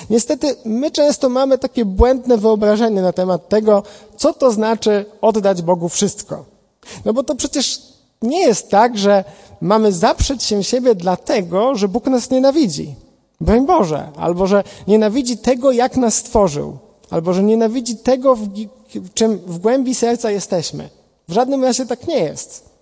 Niestety, 0.10 0.56
my 0.66 0.92
często 0.92 1.30
mamy 1.30 1.58
takie 1.58 1.86
błędne 1.86 2.38
wyobrażenie 2.38 3.02
na 3.02 3.14
temat 3.14 3.50
tego, 3.50 3.84
co 4.18 4.34
to 4.34 4.52
znaczy 4.52 5.06
oddać 5.22 5.62
Bogu 5.62 5.90
wszystko. 5.90 6.46
No 7.06 7.14
bo 7.14 7.24
to 7.24 7.36
przecież 7.36 7.82
nie 8.22 8.40
jest 8.40 8.70
tak, 8.70 8.98
że 8.98 9.24
mamy 9.62 9.92
zaprzeć 9.92 10.44
się 10.44 10.64
siebie 10.64 10.96
dlatego, 10.96 11.76
że 11.76 11.88
Bóg 11.88 12.06
nas 12.06 12.30
nienawidzi. 12.30 12.96
Broń 13.42 13.66
Boże. 13.66 14.12
Albo 14.18 14.48
że 14.48 14.64
nienawidzi 14.88 15.38
tego, 15.38 15.72
jak 15.72 15.98
nas 15.98 16.16
stworzył. 16.16 16.78
Albo 17.10 17.34
że 17.34 17.44
nienawidzi 17.44 17.96
tego, 17.96 18.36
w, 18.36 18.48
czym 19.14 19.38
w 19.38 19.60
głębi 19.60 19.96
serca 19.96 20.32
jesteśmy. 20.32 20.90
W 21.28 21.34
żadnym 21.34 21.64
razie 21.64 21.86
tak 21.86 22.08
nie 22.08 22.20
jest. 22.20 22.74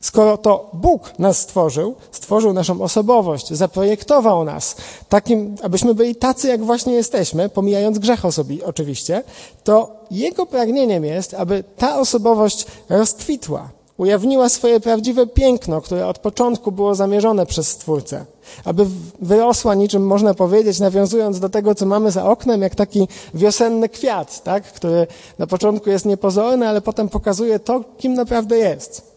Skoro 0.00 0.36
to 0.36 0.70
Bóg 0.72 1.18
nas 1.18 1.38
stworzył, 1.38 1.94
stworzył 2.12 2.52
naszą 2.52 2.82
osobowość, 2.82 3.48
zaprojektował 3.48 4.44
nas, 4.44 4.76
takim, 5.08 5.56
abyśmy 5.62 5.94
byli 5.94 6.16
tacy, 6.16 6.48
jak 6.48 6.64
właśnie 6.64 6.94
jesteśmy, 6.94 7.48
pomijając 7.48 7.98
grzech 7.98 8.24
osobi, 8.24 8.62
oczywiście, 8.62 9.22
to 9.64 9.96
Jego 10.10 10.46
pragnieniem 10.46 11.04
jest, 11.04 11.34
aby 11.34 11.64
ta 11.76 12.00
osobowość 12.00 12.66
rozkwitła, 12.88 13.68
ujawniła 13.96 14.48
swoje 14.48 14.80
prawdziwe 14.80 15.26
piękno, 15.26 15.80
które 15.80 16.06
od 16.06 16.18
początku 16.18 16.72
było 16.72 16.94
zamierzone 16.94 17.46
przez 17.46 17.68
Stwórcę. 17.68 18.24
Aby 18.64 18.86
wyrosła 19.20 19.74
niczym, 19.74 20.06
można 20.06 20.34
powiedzieć, 20.34 20.80
nawiązując 20.80 21.40
do 21.40 21.48
tego, 21.48 21.74
co 21.74 21.86
mamy 21.86 22.10
za 22.10 22.24
oknem, 22.24 22.62
jak 22.62 22.74
taki 22.74 23.08
wiosenny 23.34 23.88
kwiat, 23.88 24.42
tak? 24.42 24.64
który 24.64 25.06
na 25.38 25.46
początku 25.46 25.90
jest 25.90 26.06
niepozorny, 26.06 26.68
ale 26.68 26.80
potem 26.80 27.08
pokazuje 27.08 27.58
to, 27.58 27.84
kim 27.98 28.14
naprawdę 28.14 28.58
jest. 28.58 29.14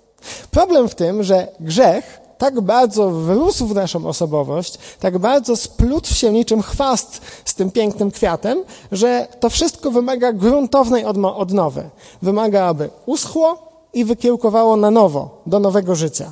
Problem 0.52 0.90
w 0.90 0.96
tym, 0.96 1.24
że 1.24 1.48
grzech 1.60 2.28
tak 2.38 2.62
bardzo 2.62 3.10
wrósł 3.10 3.68
w 3.68 3.76
naszą 3.76 4.08
osobowość, 4.08 4.78
tak 5.00 5.18
bardzo 5.18 5.58
splótł 5.58 6.14
się 6.14 6.32
niczym 6.32 6.62
chwast 6.62 7.22
z 7.46 7.56
tym 7.56 7.72
pięknym 7.72 8.12
kwiatem, 8.12 8.64
że 8.92 9.28
to 9.40 9.50
wszystko 9.50 9.92
wymaga 9.92 10.34
gruntownej 10.34 11.06
odnowy. 11.36 11.90
Wymaga, 12.22 12.66
aby 12.66 12.90
uschło 13.06 13.68
i 13.94 14.06
wykiełkowało 14.06 14.76
na 14.76 14.92
nowo, 14.92 15.42
do 15.46 15.60
nowego 15.60 15.96
życia. 15.96 16.32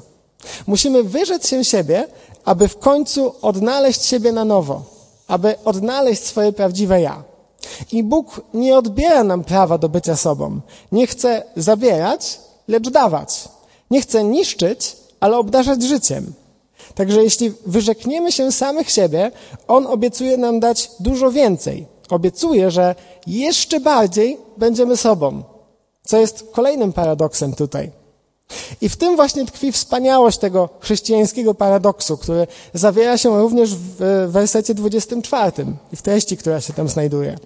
Musimy 0.68 1.04
wyrzec 1.04 1.48
się 1.48 1.64
siebie, 1.64 2.08
aby 2.46 2.68
w 2.68 2.78
końcu 2.78 3.34
odnaleźć 3.42 4.06
siebie 4.06 4.32
na 4.32 4.46
nowo, 4.46 4.82
aby 5.28 5.56
odnaleźć 5.66 6.24
swoje 6.24 6.54
prawdziwe 6.54 7.02
ja. 7.02 7.24
I 7.92 8.04
Bóg 8.04 8.42
nie 8.54 8.78
odbiera 8.78 9.24
nam 9.24 9.44
prawa 9.44 9.78
do 9.78 9.90
bycia 9.90 10.16
sobą. 10.16 10.60
Nie 10.92 11.08
chce 11.08 11.44
zabierać, 11.56 12.40
lecz 12.68 12.90
dawać. 12.90 13.50
Nie 13.92 14.02
chce 14.02 14.24
niszczyć, 14.24 14.98
ale 15.20 15.38
obdarzać 15.38 15.84
życiem. 15.84 16.34
Także 16.96 17.24
jeśli 17.24 17.54
wyrzekniemy 17.66 18.32
się 18.32 18.52
samych 18.52 18.90
siebie, 18.90 19.32
On 19.68 19.88
obiecuje 19.88 20.38
nam 20.38 20.60
dać 20.60 20.92
dużo 21.00 21.32
więcej. 21.32 21.88
Obiecuje, 22.10 22.72
że 22.72 22.96
jeszcze 23.28 23.80
bardziej 23.80 24.38
będziemy 24.58 24.98
sobą, 24.98 25.44
co 26.04 26.18
jest 26.18 26.46
kolejnym 26.52 26.94
paradoksem 26.94 27.54
tutaj. 27.54 27.92
I 28.82 28.90
w 28.90 28.98
tym 28.98 29.16
właśnie 29.16 29.46
tkwi 29.46 29.72
wspaniałość 29.72 30.38
tego 30.38 30.70
chrześcijańskiego 30.80 31.54
paradoksu, 31.54 32.18
który 32.18 32.48
zawiera 32.74 33.18
się 33.18 33.40
również 33.40 33.76
w 33.76 34.28
wersecie 34.28 34.74
24 34.74 35.52
i 35.94 35.96
w 35.96 36.02
treści, 36.02 36.38
która 36.38 36.62
się 36.62 36.74
tam 36.74 36.90
znajduje. 36.90 37.38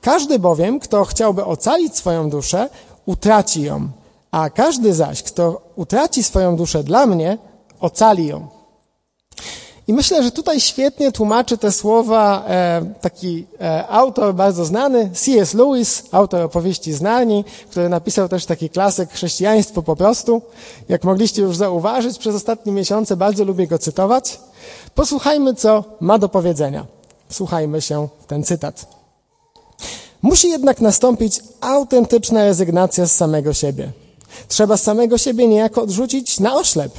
Każdy 0.00 0.38
bowiem, 0.38 0.80
kto 0.80 1.04
chciałby 1.04 1.44
ocalić 1.44 1.96
swoją 1.96 2.30
duszę, 2.30 2.68
utraci 3.06 3.62
ją, 3.62 3.88
a 4.30 4.50
każdy 4.50 4.94
zaś, 4.94 5.22
kto 5.22 5.60
utraci 5.76 6.22
swoją 6.22 6.56
duszę 6.56 6.84
dla 6.84 7.06
mnie, 7.06 7.38
ocali 7.80 8.26
ją. 8.26 8.55
I 9.88 9.92
myślę, 9.92 10.22
że 10.22 10.30
tutaj 10.30 10.60
świetnie 10.60 11.12
tłumaczy 11.12 11.58
te 11.58 11.72
słowa 11.72 12.44
e, 12.48 12.82
taki 13.00 13.46
e, 13.60 13.88
autor 13.88 14.34
bardzo 14.34 14.64
znany, 14.64 15.10
C.S. 15.14 15.54
Lewis, 15.54 16.02
autor 16.12 16.42
opowieści 16.42 16.92
z 16.92 17.00
Narni, 17.00 17.44
który 17.70 17.88
napisał 17.88 18.28
też 18.28 18.46
taki 18.46 18.70
klasyk 18.70 19.10
Chrześcijaństwo 19.10 19.82
po 19.82 19.96
prostu. 19.96 20.42
Jak 20.88 21.04
mogliście 21.04 21.42
już 21.42 21.56
zauważyć, 21.56 22.18
przez 22.18 22.34
ostatnie 22.34 22.72
miesiące 22.72 23.16
bardzo 23.16 23.44
lubię 23.44 23.66
go 23.66 23.78
cytować. 23.78 24.40
Posłuchajmy, 24.94 25.54
co 25.54 25.84
ma 26.00 26.18
do 26.18 26.28
powiedzenia. 26.28 26.86
Słuchajmy 27.28 27.82
się 27.82 28.08
w 28.20 28.26
ten 28.26 28.44
cytat. 28.44 28.86
Musi 30.22 30.50
jednak 30.50 30.80
nastąpić 30.80 31.40
autentyczna 31.60 32.44
rezygnacja 32.44 33.06
z 33.06 33.12
samego 33.12 33.52
siebie. 33.54 33.92
Trzeba 34.48 34.76
samego 34.76 35.18
siebie 35.18 35.48
niejako 35.48 35.82
odrzucić 35.82 36.40
na 36.40 36.54
oślep. 36.54 36.92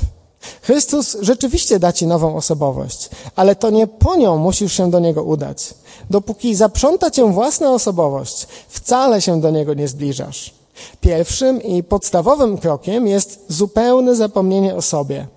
Chrystus 0.61 1.17
rzeczywiście 1.21 1.79
da 1.79 1.93
ci 1.93 2.07
nową 2.07 2.35
osobowość, 2.35 3.09
ale 3.35 3.55
to 3.55 3.69
nie 3.69 3.87
po 3.87 4.15
nią 4.15 4.37
musisz 4.37 4.73
się 4.73 4.91
do 4.91 4.99
Niego 4.99 5.23
udać. 5.23 5.73
Dopóki 6.09 6.55
zaprząta 6.55 7.11
cię 7.11 7.31
własna 7.33 7.71
osobowość, 7.71 8.47
wcale 8.67 9.21
się 9.21 9.41
do 9.41 9.51
Niego 9.51 9.73
nie 9.73 9.87
zbliżasz. 9.87 10.53
Pierwszym 11.01 11.61
i 11.61 11.83
podstawowym 11.83 12.57
krokiem 12.57 13.07
jest 13.07 13.45
zupełne 13.49 14.15
zapomnienie 14.15 14.75
o 14.75 14.81
sobie. 14.81 15.27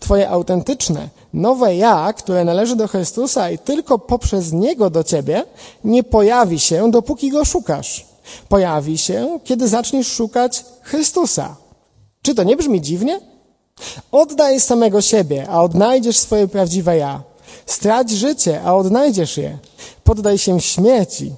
Twoje 0.00 0.30
autentyczne, 0.30 1.08
nowe 1.32 1.76
ja, 1.76 2.12
które 2.12 2.44
należy 2.44 2.76
do 2.76 2.88
Chrystusa 2.88 3.50
i 3.50 3.58
tylko 3.58 3.98
poprzez 3.98 4.52
Niego 4.52 4.90
do 4.90 5.04
Ciebie, 5.04 5.44
nie 5.84 6.04
pojawi 6.04 6.58
się, 6.58 6.90
dopóki 6.90 7.30
Go 7.30 7.44
szukasz. 7.44 8.06
Pojawi 8.48 8.98
się, 8.98 9.38
kiedy 9.44 9.68
zaczniesz 9.68 10.06
szukać 10.06 10.64
Chrystusa. 10.82 11.56
Czy 12.22 12.34
to 12.34 12.42
nie 12.42 12.56
brzmi 12.56 12.80
dziwnie? 12.80 13.20
Oddaj 14.12 14.60
samego 14.60 15.00
siebie, 15.00 15.46
a 15.48 15.62
odnajdziesz 15.62 16.18
swoje 16.18 16.48
prawdziwe 16.48 16.96
ja. 16.96 17.22
Strać 17.66 18.10
życie, 18.10 18.62
a 18.62 18.74
odnajdziesz 18.74 19.36
je. 19.36 19.58
Poddaj 20.04 20.38
się 20.38 20.60
śmierci, 20.60 21.32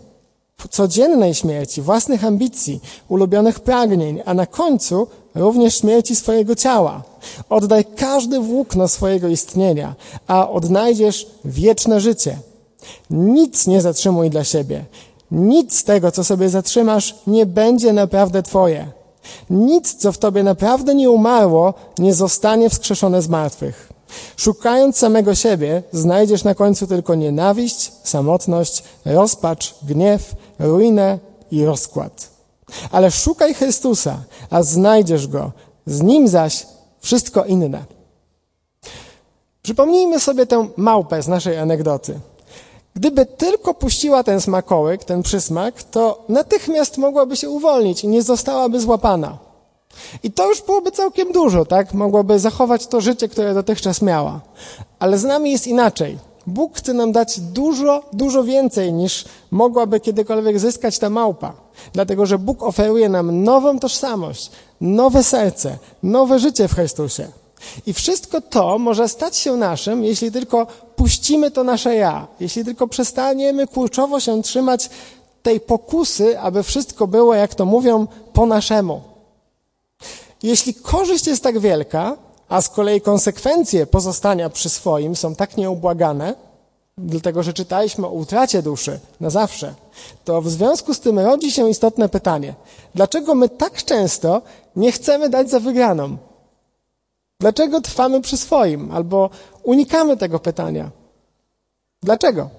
codziennej 0.71 1.35
śmierci, 1.35 1.83
własnych 1.83 2.25
ambicji, 2.25 2.81
ulubionych 3.09 3.61
pragnień, 3.61 4.23
a 4.25 4.35
na 4.35 4.47
końcu 4.47 5.07
również 5.35 5.77
śmierci 5.77 6.17
swojego 6.17 6.55
ciała. 6.55 7.03
Oddaj 7.49 7.85
każde 7.85 8.41
włókno 8.41 8.89
swojego 8.89 9.29
istnienia, 9.29 9.95
a 10.27 10.51
odnajdziesz 10.51 11.27
wieczne 11.45 12.01
życie. 12.01 12.39
Nic 13.11 13.67
nie 13.67 13.81
zatrzymuj 13.81 14.31
dla 14.31 14.45
siebie. 14.45 14.85
Nic 15.31 15.79
z 15.79 15.85
tego, 15.85 16.13
co 16.13 16.25
sobie 16.25 16.49
zatrzymasz, 16.49 17.15
nie 17.27 17.47
będzie 17.47 17.93
naprawdę 17.93 18.43
Twoje. 18.43 19.00
Nic, 19.51 19.95
co 19.95 20.13
w 20.13 20.19
Tobie 20.19 20.43
naprawdę 20.43 20.95
nie 20.95 21.11
umarło, 21.11 21.75
nie 21.99 22.15
zostanie 22.15 22.71
wskrzeszone 22.71 23.23
z 23.23 23.29
martwych. 23.29 23.93
Szukając 24.37 24.97
samego 24.97 25.35
siebie, 25.35 25.83
znajdziesz 25.93 26.45
na 26.45 26.55
końcu 26.55 26.87
tylko 26.87 27.15
nienawiść, 27.15 27.93
samotność, 28.05 28.85
rozpacz, 29.05 29.75
gniew, 29.83 30.35
ruinę 30.59 31.19
i 31.51 31.65
rozkład. 31.65 32.31
Ale 32.91 33.11
szukaj 33.11 33.55
Chrystusa, 33.55 34.19
a 34.51 34.63
znajdziesz 34.63 35.29
Go. 35.29 35.53
Z 35.87 36.03
Nim 36.03 36.29
zaś 36.29 36.67
wszystko 37.01 37.45
inne. 37.45 37.85
Przypomnijmy 39.63 40.21
sobie 40.21 40.47
tę 40.47 40.69
małpę 40.77 41.23
z 41.23 41.29
naszej 41.29 41.59
anegdoty. 41.59 42.21
Gdyby 43.01 43.27
tylko 43.27 43.75
puściła 43.75 44.23
ten 44.25 44.41
smakołyk, 44.41 45.05
ten 45.05 45.23
przysmak, 45.23 45.83
to 45.83 46.25
natychmiast 46.29 46.99
mogłaby 46.99 47.37
się 47.37 47.51
uwolnić 47.51 48.05
i 48.05 48.09
nie 48.09 48.23
zostałaby 48.23 48.81
złapana. 48.81 49.39
I 50.23 50.33
to 50.33 50.49
już 50.49 50.63
byłoby 50.63 50.91
całkiem 50.91 51.33
dużo, 51.33 51.65
tak? 51.65 51.95
Mogłaby 51.95 52.39
zachować 52.39 52.87
to 52.87 53.01
życie, 53.01 53.29
które 53.29 53.55
dotychczas 53.55 54.03
miała. 54.03 54.41
Ale 54.99 55.19
z 55.19 55.25
nami 55.25 55.51
jest 55.51 55.67
inaczej. 55.67 56.19
Bóg 56.47 56.77
chce 56.77 56.93
nam 56.95 57.13
dać 57.13 57.41
dużo, 57.41 58.03
dużo 58.13 58.45
więcej 58.45 58.93
niż 58.93 59.25
mogłaby 59.51 60.01
kiedykolwiek 60.01 60.59
zyskać 60.59 60.99
ta 60.99 61.11
małpa. 61.11 61.53
Dlatego, 61.93 62.27
że 62.27 62.39
Bóg 62.39 62.63
oferuje 62.63 63.09
nam 63.09 63.45
nową 63.45 63.79
tożsamość, 63.79 64.51
nowe 64.81 65.23
serce, 65.23 65.79
nowe 66.03 66.39
życie 66.39 66.69
w 66.69 66.75
Chrystusie. 66.75 67.29
I 67.87 67.93
wszystko 67.93 68.41
to 68.41 68.79
może 68.79 69.09
stać 69.09 69.37
się 69.37 69.57
naszym, 69.57 70.05
jeśli 70.05 70.33
tylko 70.33 70.67
puścimy 70.97 71.51
to 71.51 71.65
nasze 71.65 71.95
ja, 71.95 72.27
jeśli 72.41 72.65
tylko 72.65 72.89
przestaniemy 72.89 73.67
kurczowo 73.67 74.21
się 74.21 74.43
trzymać 74.43 74.91
tej 75.43 75.61
pokusy, 75.61 76.41
aby 76.41 76.63
wszystko 76.63 77.07
było, 77.07 77.35
jak 77.35 77.55
to 77.55 77.65
mówią, 77.65 78.07
po 78.33 78.47
naszemu. 78.47 79.01
Jeśli 80.43 80.75
korzyść 80.75 81.27
jest 81.27 81.43
tak 81.43 81.59
wielka, 81.59 82.17
a 82.49 82.63
z 82.63 82.69
kolei 82.69 83.01
konsekwencje 83.01 83.87
pozostania 83.87 84.51
przy 84.51 84.69
swoim 84.69 85.17
są 85.17 85.35
tak 85.35 85.57
nieubłagane, 85.57 86.35
dlatego 86.99 87.43
że 87.43 87.53
czytaliśmy 87.53 88.07
o 88.07 88.11
utracie 88.11 88.63
duszy 88.63 89.01
na 89.21 89.31
zawsze, 89.31 89.75
to 90.25 90.43
w 90.43 90.51
związku 90.51 90.95
z 90.95 91.01
tym 91.01 91.19
rodzi 91.19 91.53
się 91.53 91.71
istotne 91.71 92.09
pytanie: 92.09 92.55
dlaczego 92.95 93.35
my 93.35 93.49
tak 93.49 93.85
często 93.85 94.43
nie 94.77 94.93
chcemy 94.93 95.29
dać 95.29 95.51
za 95.51 95.61
wygraną? 95.61 96.17
Dlaczego 97.41 97.81
trwamy 97.81 98.21
przy 98.21 98.37
swoim 98.37 98.91
albo 98.91 99.31
unikamy 99.63 100.17
tego 100.17 100.39
pytania? 100.39 100.91
Dlaczego? 102.03 102.51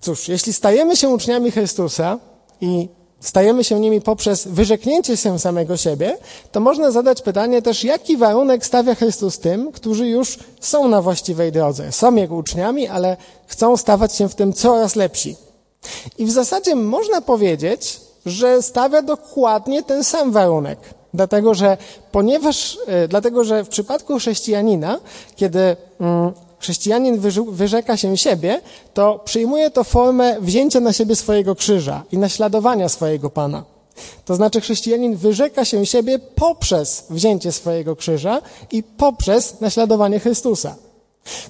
Cóż, 0.00 0.28
jeśli 0.28 0.52
stajemy 0.52 0.96
się 0.96 1.08
uczniami 1.08 1.50
Chrystusa 1.50 2.18
i 2.60 2.88
stajemy 3.20 3.64
się 3.64 3.80
nimi 3.80 4.00
poprzez 4.00 4.46
wyrzeknięcie 4.46 5.16
się 5.16 5.38
samego 5.38 5.76
siebie, 5.76 6.18
to 6.52 6.60
można 6.60 6.90
zadać 6.90 7.22
pytanie 7.22 7.62
też, 7.62 7.84
jaki 7.84 8.16
warunek 8.16 8.66
stawia 8.66 8.94
Chrystus 8.94 9.38
tym, 9.38 9.72
którzy 9.72 10.08
już 10.08 10.38
są 10.60 10.88
na 10.88 11.02
właściwej 11.02 11.52
drodze, 11.52 11.92
są 11.92 12.14
Jego 12.14 12.34
uczniami, 12.34 12.88
ale 12.88 13.16
chcą 13.46 13.76
stawać 13.76 14.14
się 14.14 14.28
w 14.28 14.34
tym 14.34 14.52
coraz 14.52 14.96
lepsi. 14.96 15.36
I 16.18 16.24
w 16.24 16.30
zasadzie 16.30 16.74
można 16.74 17.20
powiedzieć, 17.20 18.00
że 18.26 18.62
stawia 18.62 19.02
dokładnie 19.02 19.82
ten 19.82 20.04
sam 20.04 20.32
warunek. 20.32 20.78
Dlatego, 21.14 21.54
że 21.54 21.76
ponieważ, 22.12 22.78
e, 22.86 23.08
dlatego, 23.08 23.44
że 23.44 23.64
w 23.64 23.68
przypadku 23.68 24.18
chrześcijanina, 24.18 25.00
kiedy 25.36 25.76
mm, 26.00 26.32
chrześcijanin 26.58 27.20
wyrzeka 27.50 27.96
się 27.96 28.16
siebie, 28.16 28.60
to 28.94 29.20
przyjmuje 29.24 29.70
to 29.70 29.84
formę 29.84 30.36
wzięcia 30.40 30.80
na 30.80 30.92
siebie 30.92 31.16
swojego 31.16 31.54
krzyża 31.54 32.02
i 32.12 32.18
naśladowania 32.18 32.88
swojego 32.88 33.30
Pana. 33.30 33.64
To 34.24 34.34
znaczy 34.34 34.60
chrześcijanin 34.60 35.16
wyrzeka 35.16 35.64
się 35.64 35.86
siebie 35.86 36.18
poprzez 36.18 37.06
wzięcie 37.10 37.52
swojego 37.52 37.96
krzyża 37.96 38.42
i 38.72 38.82
poprzez 38.82 39.60
naśladowanie 39.60 40.20
Chrystusa. 40.20 40.74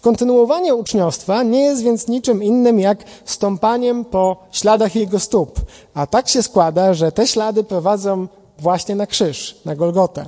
Kontynuowanie 0.00 0.74
uczniostwa 0.74 1.42
nie 1.42 1.62
jest 1.62 1.82
więc 1.82 2.08
niczym 2.08 2.42
innym 2.42 2.80
jak 2.80 3.04
stąpaniem 3.24 4.04
po 4.04 4.36
śladach 4.52 4.96
Jego 4.96 5.20
stóp, 5.20 5.60
a 5.94 6.06
tak 6.06 6.28
się 6.28 6.42
składa, 6.42 6.94
że 6.94 7.12
te 7.12 7.26
ślady 7.26 7.64
prowadzą 7.64 8.28
właśnie 8.58 8.94
na 8.94 9.06
krzyż, 9.06 9.56
na 9.64 9.76
Golgotę. 9.76 10.26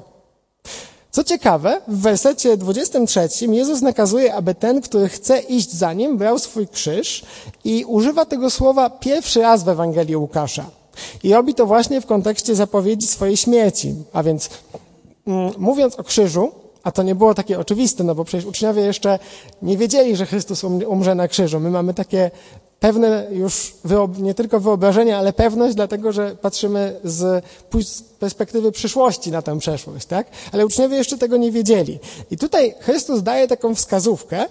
Co 1.10 1.24
ciekawe, 1.24 1.80
w 1.88 2.00
wersecie 2.00 2.56
23 2.56 3.46
Jezus 3.46 3.82
nakazuje, 3.82 4.34
aby 4.34 4.54
ten, 4.54 4.80
który 4.80 5.08
chce 5.08 5.38
iść 5.38 5.72
za 5.72 5.92
nim, 5.92 6.18
brał 6.18 6.38
swój 6.38 6.68
krzyż 6.68 7.24
i 7.64 7.84
używa 7.84 8.24
tego 8.24 8.50
słowa 8.50 8.90
pierwszy 8.90 9.40
raz 9.40 9.64
w 9.64 9.68
Ewangelii 9.68 10.16
Łukasza. 10.16 10.64
I 11.22 11.32
robi 11.32 11.54
to 11.54 11.66
właśnie 11.66 12.00
w 12.00 12.06
kontekście 12.06 12.54
zapowiedzi 12.54 13.06
swojej 13.06 13.36
śmierci. 13.36 13.94
A 14.12 14.22
więc 14.22 14.50
mm, 15.26 15.52
mówiąc 15.58 15.94
o 15.94 16.04
krzyżu, 16.04 16.52
a 16.82 16.92
to 16.92 17.02
nie 17.02 17.14
było 17.14 17.34
takie 17.34 17.58
oczywiste, 17.58 18.04
no 18.04 18.14
bo 18.14 18.24
przecież 18.24 18.46
uczniowie 18.46 18.82
jeszcze 18.82 19.18
nie 19.62 19.76
wiedzieli, 19.76 20.16
że 20.16 20.26
Chrystus 20.26 20.64
um, 20.64 20.82
umrze 20.86 21.14
na 21.14 21.28
krzyżu. 21.28 21.60
My 21.60 21.70
mamy 21.70 21.94
takie 21.94 22.30
pewne 22.84 23.26
już 23.30 23.74
nie 24.18 24.34
tylko 24.34 24.60
wyobrażenie, 24.60 25.16
ale 25.16 25.32
pewność, 25.32 25.74
dlatego 25.74 26.12
że 26.12 26.36
patrzymy 26.36 27.00
z 27.04 27.44
perspektywy 28.18 28.72
przyszłości 28.72 29.30
na 29.30 29.42
tę 29.42 29.58
przeszłość, 29.58 30.06
tak? 30.06 30.26
Ale 30.52 30.66
uczniowie 30.66 30.96
jeszcze 30.96 31.18
tego 31.18 31.36
nie 31.36 31.52
wiedzieli. 31.52 31.98
I 32.30 32.36
tutaj 32.36 32.74
Chrystus 32.80 33.22
daje 33.22 33.48
taką 33.48 33.74
wskazówkę, 33.74 34.44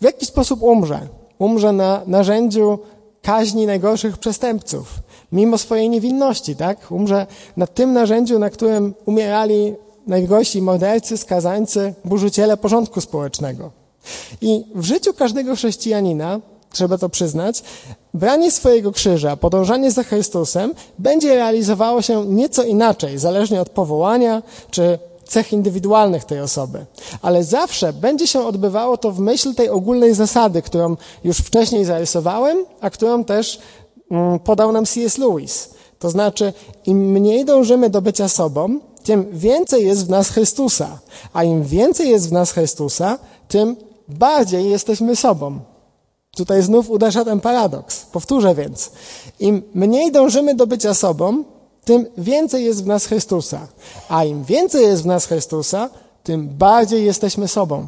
w 0.00 0.04
jaki 0.04 0.26
sposób 0.26 0.62
umrze. 0.62 1.00
Umrze 1.38 1.72
na 1.72 2.02
narzędziu 2.06 2.78
kaźni 3.22 3.66
najgorszych 3.66 4.18
przestępców, 4.18 4.88
mimo 5.32 5.58
swojej 5.58 5.90
niewinności, 5.90 6.56
tak? 6.56 6.90
Umrze 6.90 7.26
na 7.56 7.66
tym 7.66 7.92
narzędziu, 7.92 8.38
na 8.38 8.50
którym 8.50 8.94
umierali 9.06 9.74
najgorsi 10.06 10.62
mordercy, 10.62 11.18
skazańcy, 11.18 11.94
burzyciele 12.04 12.56
porządku 12.56 13.00
społecznego. 13.00 13.70
I 14.40 14.64
w 14.74 14.84
życiu 14.84 15.14
każdego 15.14 15.54
chrześcijanina 15.54 16.40
trzeba 16.72 16.98
to 16.98 17.08
przyznać, 17.08 17.62
branie 18.14 18.50
swojego 18.50 18.92
krzyża, 18.92 19.36
podążanie 19.36 19.90
za 19.90 20.02
Chrystusem 20.02 20.74
będzie 20.98 21.34
realizowało 21.34 22.02
się 22.02 22.26
nieco 22.26 22.62
inaczej, 22.62 23.18
zależnie 23.18 23.60
od 23.60 23.68
powołania 23.68 24.42
czy 24.70 24.98
cech 25.30 25.52
indywidualnych 25.52 26.24
tej 26.24 26.40
osoby. 26.40 26.86
Ale 27.22 27.44
zawsze 27.44 27.92
będzie 27.92 28.26
się 28.26 28.40
odbywało 28.46 28.96
to 28.96 29.12
w 29.12 29.20
myśl 29.20 29.54
tej 29.54 29.68
ogólnej 29.68 30.14
zasady, 30.14 30.62
którą 30.62 30.96
już 31.24 31.38
wcześniej 31.38 31.84
zarysowałem, 31.84 32.64
a 32.80 32.90
którą 32.90 33.24
też 33.24 33.58
mm, 34.10 34.38
podał 34.38 34.72
nam 34.72 34.86
C.S. 34.86 35.18
Lewis. 35.18 35.70
To 35.98 36.10
znaczy, 36.10 36.52
im 36.86 36.98
mniej 36.98 37.44
dążymy 37.44 37.90
do 37.90 38.02
bycia 38.02 38.28
sobą, 38.28 38.80
tym 39.04 39.26
więcej 39.32 39.86
jest 39.86 40.06
w 40.06 40.10
nas 40.10 40.28
Chrystusa. 40.28 40.98
A 41.32 41.44
im 41.44 41.62
więcej 41.62 42.10
jest 42.10 42.28
w 42.28 42.32
nas 42.32 42.52
Chrystusa, 42.52 43.18
tym 43.48 43.76
bardziej 44.08 44.70
jesteśmy 44.70 45.16
sobą. 45.16 45.60
Tutaj 46.40 46.62
znów 46.62 46.90
uderza 46.90 47.24
ten 47.24 47.40
paradoks. 47.40 48.06
Powtórzę 48.12 48.54
więc. 48.54 48.90
Im 49.40 49.62
mniej 49.74 50.12
dążymy 50.12 50.54
do 50.54 50.66
bycia 50.66 50.94
sobą, 50.94 51.44
tym 51.84 52.06
więcej 52.18 52.64
jest 52.64 52.84
w 52.84 52.86
nas 52.86 53.06
Chrystusa. 53.06 53.66
A 54.08 54.24
im 54.24 54.44
więcej 54.44 54.82
jest 54.82 55.02
w 55.02 55.06
nas 55.06 55.26
Chrystusa, 55.26 55.90
tym 56.22 56.48
bardziej 56.48 57.04
jesteśmy 57.04 57.48
sobą. 57.48 57.86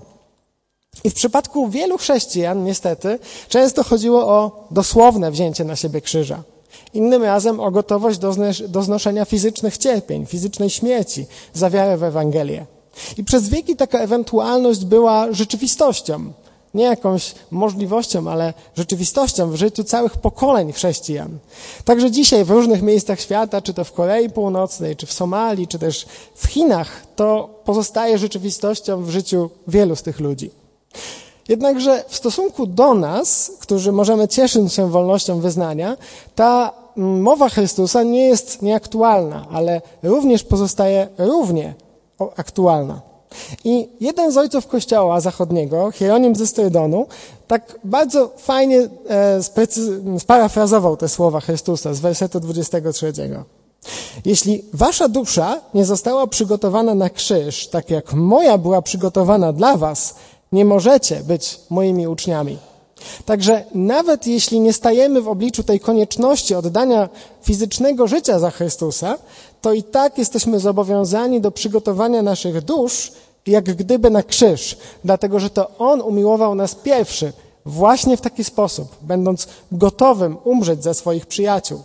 I 1.04 1.10
w 1.10 1.14
przypadku 1.14 1.68
wielu 1.68 1.98
chrześcijan, 1.98 2.64
niestety, 2.64 3.18
często 3.48 3.84
chodziło 3.84 4.26
o 4.26 4.66
dosłowne 4.70 5.30
wzięcie 5.30 5.64
na 5.64 5.76
siebie 5.76 6.00
krzyża. 6.00 6.42
Innym 6.94 7.22
razem 7.22 7.60
o 7.60 7.70
gotowość 7.70 8.18
do, 8.18 8.34
do 8.68 8.82
znoszenia 8.82 9.24
fizycznych 9.24 9.78
cierpień, 9.78 10.26
fizycznej 10.26 10.70
śmierci 10.70 11.26
za 11.54 11.70
wiarę 11.70 11.96
w 11.96 12.02
Ewangelię. 12.02 12.66
I 13.16 13.24
przez 13.24 13.48
wieki 13.48 13.76
taka 13.76 13.98
ewentualność 13.98 14.84
była 14.84 15.32
rzeczywistością 15.32 16.32
nie 16.74 16.85
jakąś 16.85 17.35
możliwością, 17.50 18.30
ale 18.30 18.54
rzeczywistością 18.76 19.50
w 19.50 19.56
życiu 19.56 19.85
całych 19.85 20.16
pokoleń 20.16 20.72
chrześcijan. 20.72 21.38
Także 21.85 22.11
dzisiaj 22.11 22.44
w 22.44 22.50
różnych 22.50 22.82
miejscach 22.82 23.20
świata, 23.20 23.62
czy 23.62 23.74
to 23.74 23.85
w 23.85 23.92
Korei 23.92 24.30
Północnej, 24.30 24.96
czy 24.96 25.06
w 25.06 25.12
Somalii, 25.12 25.68
czy 25.68 25.78
też 25.78 26.06
w 26.35 26.46
Chinach, 26.46 27.06
to 27.16 27.48
pozostaje 27.64 28.18
rzeczywistością 28.18 29.02
w 29.02 29.11
życiu 29.11 29.50
wielu 29.68 29.96
z 29.96 30.02
tych 30.02 30.20
ludzi. 30.20 30.50
Jednakże 31.48 32.04
w 32.08 32.16
stosunku 32.16 32.66
do 32.66 32.94
nas, 32.94 33.52
którzy 33.61 33.92
możemy 33.92 34.28
cieszyć 34.28 34.72
się 34.72 34.90
wolnością 34.90 35.40
wyznania, 35.40 35.96
ta 36.35 36.72
mowa 36.96 37.48
Chrystusa 37.48 38.02
nie 38.02 38.26
jest 38.26 38.62
nieaktualna, 38.62 39.46
ale 39.52 39.82
również 40.02 40.44
pozostaje 40.44 41.08
równie 41.18 41.74
aktualna. 42.37 43.12
I 43.64 43.88
jeden 44.01 44.33
z 44.33 44.37
ojców 44.37 44.66
kościoła 44.66 45.21
zachodniego, 45.21 45.90
Hieronim 45.90 46.37
ze 46.37 46.47
Strydonu, 46.47 47.07
tak 47.47 47.79
bardzo 47.85 48.31
fajnie 48.37 48.88
e, 49.09 50.18
sparafrazował 50.18 50.97
te 50.97 51.09
słowa 51.09 51.40
Chrystusa 51.40 51.95
z 51.95 52.01
wersetu 52.01 52.40
23. 52.40 53.12
Jeśli 54.25 54.64
wasza 54.73 55.09
dusza 55.09 55.61
nie 55.75 55.85
została 55.85 56.27
przygotowana 56.27 56.95
na 56.95 57.11
krzyż, 57.11 57.66
tak 57.66 57.90
jak 57.90 58.12
moja 58.12 58.59
była 58.59 58.83
przygotowana 58.83 59.53
dla 59.53 59.77
was, 59.77 60.14
nie 60.53 60.64
możecie 60.64 61.23
być 61.23 61.61
moimi 61.71 62.07
uczniami. 62.07 62.59
Także 63.25 63.64
nawet 63.75 64.27
jeśli 64.27 64.61
nie 64.61 64.73
stajemy 64.73 65.23
w 65.23 65.29
obliczu 65.29 65.62
tej 65.62 65.81
konieczności 65.81 66.55
oddania 66.55 67.09
fizycznego 67.42 68.07
życia 68.07 68.38
za 68.38 68.51
Chrystusa, 68.51 69.18
to 69.61 69.73
i 69.73 69.83
tak 69.83 70.18
jesteśmy 70.18 70.61
zobowiązani 70.61 71.40
do 71.40 71.51
przygotowania 71.51 72.23
naszych 72.23 72.61
dusz 72.61 73.12
jak 73.46 73.64
gdyby 73.64 74.11
na 74.11 74.22
krzyż, 74.22 74.76
dlatego 75.05 75.40
że 75.40 75.50
to 75.50 75.70
On 75.78 76.00
umiłował 76.00 76.55
nas 76.55 76.74
pierwszy, 76.74 77.33
właśnie 77.66 78.16
w 78.16 78.20
taki 78.20 78.44
sposób, 78.44 78.96
będąc 79.02 79.48
gotowym 79.72 80.37
umrzeć 80.44 80.83
za 80.83 80.94
swoich 80.94 81.26
przyjaciół. 81.26 81.83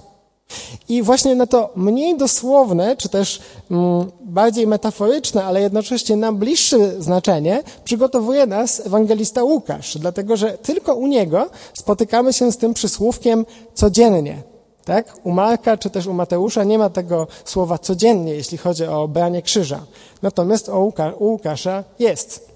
I 0.89 1.04
właśnie 1.04 1.36
na 1.36 1.48
to 1.48 1.70
mniej 1.76 2.17
dosłowne, 2.17 2.98
czy 2.98 3.10
też 3.10 3.41
mm, 3.72 4.12
bardziej 4.22 4.67
metaforyczne, 4.67 5.46
ale 5.46 5.62
jednocześnie 5.62 6.15
nam 6.15 6.38
bliższe 6.38 7.02
znaczenie 7.02 7.63
przygotowuje 7.84 8.46
nas 8.46 8.86
ewangelista 8.86 9.43
Łukasz, 9.43 9.98
dlatego 9.98 10.38
że 10.38 10.58
tylko 10.58 10.96
u 10.96 11.08
niego 11.08 11.50
spotykamy 11.74 12.34
się 12.34 12.52
z 12.52 12.58
tym 12.58 12.74
przysłówkiem 12.74 13.46
codziennie. 13.74 14.57
Tak? 14.88 15.13
U 15.23 15.32
Marka 15.32 15.78
czy 15.78 15.89
też 15.89 16.08
u 16.08 16.13
Mateusza 16.13 16.63
nie 16.63 16.78
ma 16.78 16.89
tego 16.89 17.28
słowa 17.45 17.78
codziennie, 17.78 18.34
jeśli 18.34 18.58
chodzi 18.58 18.86
o 18.86 19.08
branie 19.08 19.41
krzyża. 19.41 19.86
Natomiast 20.21 20.69
u, 20.69 20.93
u 21.19 21.26
Łukasza 21.26 21.84
jest. 22.00 22.47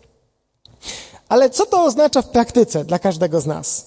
Ale 1.29 1.49
co 1.49 1.65
to 1.65 1.83
oznacza 1.83 2.21
w 2.21 2.29
praktyce 2.29 2.85
dla 2.85 2.99
każdego 2.99 3.41
z 3.41 3.45
nas? 3.45 3.85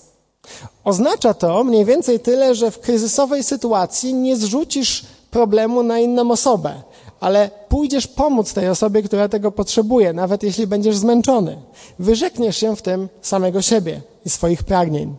Oznacza 0.85 1.35
to 1.35 1.65
mniej 1.65 1.85
więcej 1.85 2.21
tyle, 2.21 2.55
że 2.55 2.71
w 2.71 2.81
kryzysowej 2.81 3.43
sytuacji 3.43 4.15
nie 4.15 4.37
zrzucisz 4.37 5.05
problemu 5.31 5.83
na 5.83 5.99
inną 5.99 6.31
osobę, 6.31 6.83
ale 7.21 7.51
pójdziesz 7.69 8.07
pomóc 8.07 8.53
tej 8.53 8.69
osobie, 8.69 9.03
która 9.03 9.29
tego 9.29 9.53
potrzebuje, 9.53 10.13
nawet 10.13 10.43
jeśli 10.43 10.67
będziesz 10.67 10.97
zmęczony. 10.97 11.59
Wyrzekniesz 11.99 12.57
się 12.57 12.77
w 12.77 12.83
tym 12.83 13.09
samego 13.23 13.63
siebie 13.63 14.01
i 14.25 14.31
swoich 14.31 14.63
pragnień. 14.63 15.17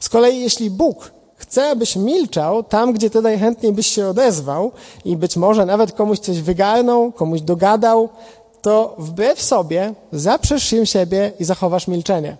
Z 0.00 0.08
kolei 0.08 0.40
jeśli 0.40 0.70
Bóg 0.70 1.10
chce, 1.36 1.70
abyś 1.70 1.96
milczał 1.96 2.62
tam, 2.62 2.92
gdzie 2.92 3.10
ty 3.10 3.22
najchętniej 3.22 3.72
byś 3.72 3.86
się 3.86 4.06
odezwał 4.06 4.72
i 5.04 5.16
być 5.16 5.36
może 5.36 5.66
nawet 5.66 5.92
komuś 5.92 6.18
coś 6.18 6.40
wygarnął, 6.40 7.12
komuś 7.12 7.40
dogadał, 7.40 8.08
to 8.62 8.94
wbrew 8.98 9.42
sobie 9.42 9.94
zaprzesz 10.12 10.64
się 10.64 10.86
siebie 10.86 11.32
i 11.40 11.44
zachowasz 11.44 11.88
milczenie. 11.88 12.36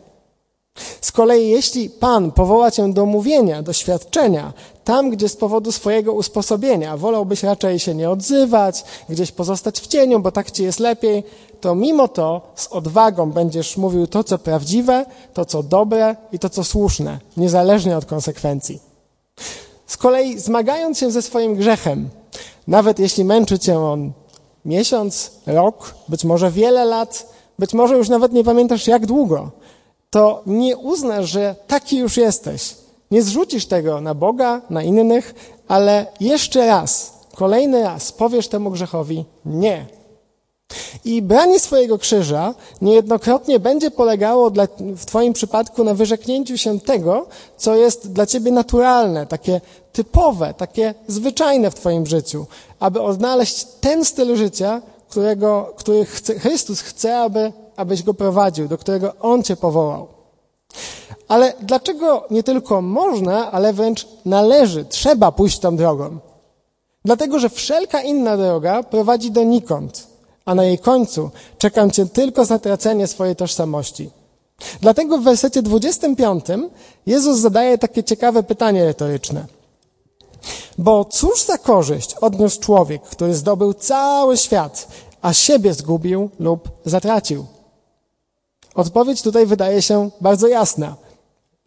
Z 1.01 1.13
kolei, 1.13 1.49
jeśli 1.49 1.91
Pan 1.91 2.33
powoła 2.33 2.71
cię 2.71 2.93
do 2.93 3.07
mówienia, 3.07 3.63
do 3.63 3.73
świadczenia, 3.73 4.53
tam, 4.85 5.11
gdzie 5.11 5.29
z 5.29 5.37
powodu 5.37 5.73
swojego 5.73 6.13
usposobienia 6.13 6.97
wolałbyś 6.97 7.43
raczej 7.43 7.79
się 7.79 7.95
nie 7.95 8.11
odzywać, 8.11 8.85
gdzieś 9.09 9.33
pozostać 9.33 9.81
w 9.81 9.87
cieniu, 9.87 10.21
bo 10.21 10.33
tak 10.33 10.51
ci 10.51 10.63
jest 10.63 10.81
lepiej, 10.81 11.25
to 11.61 11.75
mimo 11.75 12.09
to 12.09 12.53
z 12.55 12.67
odwagą 12.67 13.33
będziesz 13.33 13.77
mówił 13.77 14.07
to, 14.07 14.25
co 14.25 14.39
prawdziwe, 14.39 15.07
to, 15.35 15.45
co 15.45 15.63
dobre 15.63 16.17
i 16.33 16.39
to, 16.39 16.51
co 16.51 16.65
słuszne, 16.65 17.19
niezależnie 17.37 17.97
od 17.97 18.05
konsekwencji. 18.05 18.81
Z 19.87 19.97
kolei, 19.97 20.39
zmagając 20.39 20.99
się 20.99 21.11
ze 21.11 21.23
swoim 21.23 21.55
grzechem, 21.55 22.09
nawet 22.69 22.99
jeśli 22.99 23.25
męczy 23.25 23.59
cię 23.59 23.79
on 23.79 24.13
miesiąc, 24.65 25.31
rok, 25.47 25.95
być 26.09 26.25
może 26.25 26.51
wiele 26.51 26.85
lat, 26.85 27.35
być 27.59 27.75
może 27.75 27.97
już 27.97 28.09
nawet 28.09 28.33
nie 28.33 28.45
pamiętasz 28.45 28.87
jak 28.87 29.07
długo, 29.07 29.51
to 30.11 30.43
nie 30.47 30.77
uznasz, 30.77 31.31
że 31.31 31.55
taki 31.67 31.99
już 31.99 32.17
jesteś. 32.17 32.75
Nie 33.11 33.23
zrzucisz 33.23 33.67
tego 33.67 34.01
na 34.01 34.15
Boga, 34.15 34.61
na 34.71 34.83
innych, 34.83 35.35
ale 35.69 36.07
jeszcze 36.21 36.67
raz, 36.67 37.15
kolejny 37.35 37.83
raz 37.83 38.13
powiesz 38.13 38.49
temu 38.49 38.71
grzechowi 38.71 39.25
nie. 39.45 39.87
I 41.05 41.23
branie 41.23 41.61
swojego 41.61 41.99
krzyża 41.99 42.55
niejednokrotnie 42.83 43.61
będzie 43.61 43.91
polegało 43.91 44.51
dla, 44.51 44.67
w 44.81 45.07
Twoim 45.07 45.33
przypadku 45.33 45.85
na 45.85 45.95
wyrzeknięciu 45.95 46.59
się 46.59 46.81
tego, 46.81 47.27
co 47.57 47.77
jest 47.77 48.13
dla 48.13 48.27
Ciebie 48.27 48.53
naturalne, 48.53 49.27
takie 49.27 49.61
typowe, 49.93 50.55
takie 50.55 50.95
zwyczajne 51.09 51.71
w 51.71 51.75
Twoim 51.75 52.07
życiu, 52.07 52.47
aby 52.81 53.03
odnaleźć 53.03 53.65
ten 53.81 54.05
styl 54.05 54.37
życia, 54.37 54.83
którego, 55.09 55.75
który 55.77 56.05
chce, 56.05 56.39
Chrystus 56.39 56.81
chce, 56.81 57.19
aby, 57.19 57.53
abyś 57.77 58.03
go 58.03 58.15
prowadził, 58.15 58.69
do 58.69 58.79
którego 58.79 59.13
On 59.21 59.43
Cię 59.43 59.57
powołał. 59.57 60.14
Ale 61.29 61.53
dlaczego 61.61 62.25
nie 62.31 62.43
tylko 62.43 62.83
można, 62.83 63.53
ale 63.53 63.73
wręcz 63.73 64.07
należy, 64.25 64.85
trzeba 64.85 65.33
pójść 65.33 65.59
tą 65.59 65.77
drogą? 65.77 66.19
Dlatego, 67.05 67.39
że 67.39 67.51
wszelka 67.51 68.03
inna 68.03 68.37
droga 68.37 68.83
prowadzi 68.83 69.31
donikąd, 69.31 70.07
a 70.45 70.55
na 70.55 70.65
jej 70.65 70.79
końcu 70.79 71.31
czekam 71.59 71.91
Cię 71.91 72.07
tylko 72.07 72.45
zatracenie 72.45 73.07
swojej 73.07 73.37
tożsamości. 73.37 74.11
Dlatego 74.81 75.19
w 75.19 75.23
wersecie 75.23 75.63
25 75.63 76.45
Jezus 77.07 77.39
zadaje 77.39 77.79
takie 77.79 78.05
ciekawe 78.05 78.43
pytanie 78.43 78.85
retoryczne. 78.85 79.47
Bo 80.79 81.05
cóż 81.05 81.43
za 81.43 81.59
korzyść 81.59 82.15
odniósł 82.15 82.61
człowiek, 82.61 83.03
który 83.03 83.35
zdobył 83.35 83.75
cały 83.75 84.37
świat, 84.37 84.89
a 85.23 85.33
siebie 85.33 85.75
zgubił 85.75 86.31
lub 86.41 86.69
zatracił? 86.85 87.47
Odpowiedź 88.75 89.23
tutaj 89.23 89.47
wydaje 89.47 89.83
się 89.83 90.11
bardzo 90.21 90.49
jasna. 90.49 90.97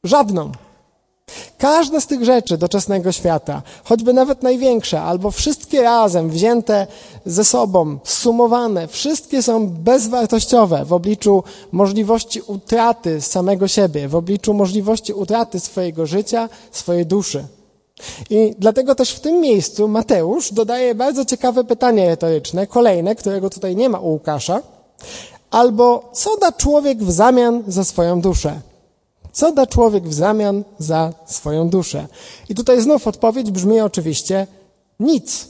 Żadną. 0.04 0.52
Każda 1.58 2.00
z 2.00 2.08
tych 2.08 2.26
rzeczy 2.26 2.58
doczesnego 2.58 3.12
świata, 3.12 3.62
choćby 3.84 4.14
nawet 4.14 4.44
największa, 4.44 5.04
albo 5.04 5.32
wszystkie 5.32 5.82
razem 5.82 6.30
wzięte 6.30 6.88
ze 7.26 7.44
sobą, 7.44 7.98
sumowane, 8.04 8.88
wszystkie 8.88 9.44
są 9.44 9.70
bezwartościowe 9.70 10.86
w 10.86 10.94
obliczu 10.94 11.44
możliwości 11.72 12.42
utraty 12.42 13.22
samego 13.22 13.68
siebie, 13.68 14.08
w 14.08 14.16
obliczu 14.16 14.54
możliwości 14.54 15.14
utraty 15.14 15.60
swojego 15.60 16.06
życia, 16.06 16.50
swojej 16.72 17.06
duszy. 17.06 17.44
I 18.30 18.56
dlatego 18.60 18.96
też 18.96 19.12
w 19.12 19.20
tym 19.20 19.42
miejscu 19.42 19.88
Mateusz 19.88 20.54
dodaje 20.54 20.96
bardzo 20.96 21.26
ciekawe 21.26 21.64
pytanie 21.64 22.08
retoryczne, 22.08 22.68
kolejne, 22.68 23.16
którego 23.16 23.50
tutaj 23.50 23.76
nie 23.76 23.90
ma 23.90 24.00
u 24.00 24.10
Łukasza, 24.10 24.62
albo 25.52 26.10
co 26.14 26.38
da 26.38 26.52
człowiek 26.52 27.04
w 27.04 27.12
zamian 27.12 27.64
za 27.68 27.84
swoją 27.84 28.22
duszę? 28.22 28.62
Co 29.32 29.52
da 29.52 29.68
człowiek 29.68 30.08
w 30.08 30.14
zamian 30.14 30.64
za 30.80 31.14
swoją 31.26 31.70
duszę? 31.70 32.08
I 32.50 32.56
tutaj 32.56 32.82
znów 32.82 33.08
odpowiedź 33.08 33.52
brzmi 33.52 33.82
oczywiście 33.82 34.48
nic. 35.00 35.48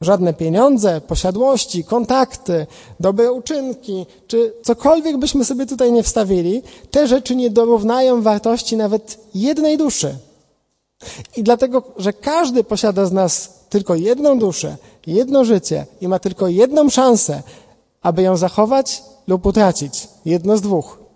Żadne 0.00 0.34
pieniądze, 0.34 1.00
posiadłości, 1.00 1.84
kontakty, 1.84 2.66
dobre 3.00 3.32
uczynki, 3.32 4.06
czy 4.26 4.52
cokolwiek 4.62 5.16
byśmy 5.18 5.44
sobie 5.44 5.66
tutaj 5.66 5.92
nie 5.92 6.02
wstawili, 6.02 6.62
te 6.90 7.06
rzeczy 7.06 7.36
nie 7.36 7.50
dorównają 7.50 8.22
wartości 8.22 8.76
nawet 8.76 9.18
jednej 9.34 9.78
duszy. 9.78 10.18
I 11.36 11.42
dlatego, 11.42 11.82
że 11.96 12.12
każdy 12.12 12.64
posiada 12.64 13.06
z 13.06 13.12
nas 13.12 13.58
tylko 13.68 13.94
jedną 13.94 14.38
duszę, 14.38 14.76
jedno 15.06 15.44
życie 15.44 15.86
i 16.00 16.08
ma 16.08 16.18
tylko 16.18 16.48
jedną 16.48 16.90
szansę, 16.90 17.42
aby 18.02 18.22
ją 18.22 18.36
zachować 18.36 19.02
lub 19.26 19.46
utracić. 19.46 20.08
Jedno 20.24 20.56
z 20.56 20.60
dwóch. 20.60 21.07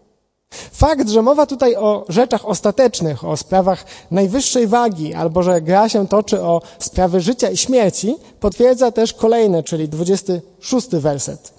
Fakt, 0.72 1.08
że 1.08 1.22
mowa 1.22 1.46
tutaj 1.46 1.76
o 1.76 2.04
rzeczach 2.08 2.48
ostatecznych, 2.48 3.24
o 3.24 3.36
sprawach 3.36 3.84
najwyższej 4.10 4.66
wagi, 4.66 5.14
albo 5.14 5.42
że 5.42 5.62
gra 5.62 5.88
się 5.88 6.08
toczy 6.08 6.42
o 6.42 6.62
sprawy 6.78 7.20
życia 7.20 7.50
i 7.50 7.56
śmierci, 7.56 8.16
potwierdza 8.40 8.92
też 8.92 9.12
kolejne, 9.12 9.62
czyli 9.62 9.88
26 9.88 10.88
werset. 10.88 11.52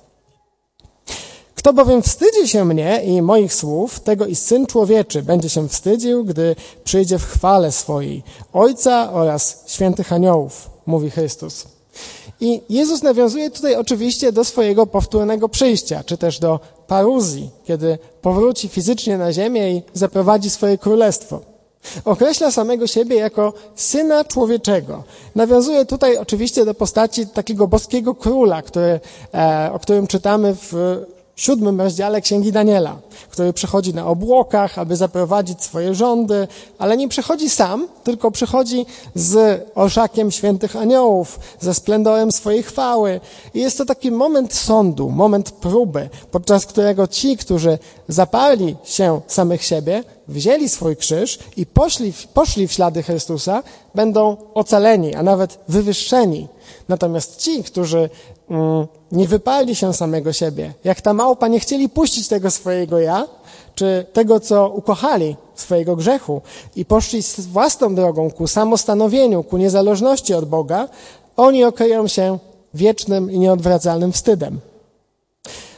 Kto 1.55 1.73
bowiem 1.73 2.01
wstydzi 2.01 2.47
się 2.47 2.65
mnie 2.65 3.03
i 3.03 3.21
moich 3.21 3.53
słów, 3.53 3.99
tego 3.99 4.25
i 4.25 4.35
Syn 4.35 4.65
Człowieczy 4.65 5.21
będzie 5.21 5.49
się 5.49 5.69
wstydził, 5.69 6.25
gdy 6.25 6.55
przyjdzie 6.83 7.19
w 7.19 7.25
chwale 7.25 7.71
swojej 7.71 8.23
Ojca 8.53 9.13
oraz 9.13 9.63
świętych 9.67 10.13
aniołów, 10.13 10.69
mówi 10.85 11.09
Chrystus. 11.09 11.72
I 12.43 12.61
Jezus 12.69 13.03
nawiązuje 13.03 13.49
tutaj 13.49 13.75
oczywiście 13.75 14.31
do 14.31 14.43
swojego 14.43 14.87
powtórnego 14.87 15.49
przyjścia, 15.49 16.03
czy 16.05 16.17
też 16.17 16.39
do 16.39 16.59
paruzji, 16.87 17.49
kiedy 17.65 17.97
powróci 18.21 18.69
fizycznie 18.69 19.17
na 19.17 19.33
ziemię 19.33 19.71
i 19.71 19.81
zaprowadzi 19.93 20.49
swoje 20.49 20.77
królestwo. 20.77 21.41
Określa 22.05 22.51
samego 22.51 22.87
siebie 22.87 23.15
jako 23.15 23.53
syna 23.75 24.25
człowieczego. 24.25 25.03
Nawiązuje 25.35 25.85
tutaj 25.85 26.17
oczywiście 26.17 26.65
do 26.65 26.73
postaci 26.73 27.27
takiego 27.27 27.67
boskiego 27.67 28.15
króla, 28.15 28.61
który, 28.61 28.99
e, 29.33 29.69
o 29.73 29.79
którym 29.79 30.07
czytamy 30.07 30.55
w 30.55 30.73
siódmym 31.35 31.81
rozdziale 31.81 32.21
Księgi 32.21 32.51
Daniela, 32.51 32.97
który 33.29 33.53
przychodzi 33.53 33.93
na 33.93 34.07
obłokach, 34.07 34.79
aby 34.79 34.95
zaprowadzić 34.95 35.63
swoje 35.63 35.95
rządy, 35.95 36.47
ale 36.79 36.97
nie 36.97 37.07
przychodzi 37.07 37.49
sam, 37.49 37.87
tylko 38.03 38.31
przychodzi 38.31 38.85
z 39.15 39.61
orszakiem 39.75 40.31
świętych 40.31 40.75
aniołów, 40.75 41.39
ze 41.59 41.73
splendorem 41.73 42.31
swojej 42.31 42.63
chwały. 42.63 43.19
I 43.53 43.59
jest 43.59 43.77
to 43.77 43.85
taki 43.85 44.11
moment 44.11 44.53
sądu, 44.53 45.09
moment 45.09 45.51
próby, 45.51 46.09
podczas 46.31 46.65
którego 46.65 47.07
ci, 47.07 47.37
którzy 47.37 47.79
zaparli 48.07 48.75
się 48.83 49.21
samych 49.27 49.63
siebie, 49.63 50.03
wzięli 50.27 50.69
swój 50.69 50.95
krzyż 50.95 51.39
i 51.57 51.65
poszli, 51.65 52.13
poszli 52.33 52.67
w 52.67 52.71
ślady 52.71 53.03
Chrystusa, 53.03 53.63
będą 53.95 54.37
ocaleni, 54.53 55.15
a 55.15 55.23
nawet 55.23 55.59
wywyższeni. 55.67 56.47
Natomiast 56.89 57.37
ci, 57.37 57.63
którzy 57.63 58.09
mm, 58.49 58.87
nie 59.13 59.27
wypali 59.27 59.75
się 59.75 59.93
samego 59.93 60.33
siebie, 60.33 60.73
jak 60.83 61.01
ta 61.01 61.13
małpa 61.13 61.47
nie 61.47 61.59
chcieli 61.59 61.89
puścić 61.89 62.27
tego 62.27 62.51
swojego 62.51 62.99
ja, 62.99 63.27
czy 63.75 64.05
tego, 64.13 64.39
co 64.39 64.69
ukochali 64.69 65.35
swojego 65.55 65.95
grzechu 65.95 66.41
i 66.75 66.85
poszli 66.85 67.21
własną 67.37 67.95
drogą 67.95 68.31
ku 68.31 68.47
samostanowieniu, 68.47 69.43
ku 69.43 69.57
niezależności 69.57 70.33
od 70.33 70.45
Boga, 70.45 70.87
oni 71.37 71.63
okryją 71.63 72.07
się 72.07 72.39
wiecznym 72.73 73.31
i 73.31 73.39
nieodwracalnym 73.39 74.11
wstydem. 74.11 74.59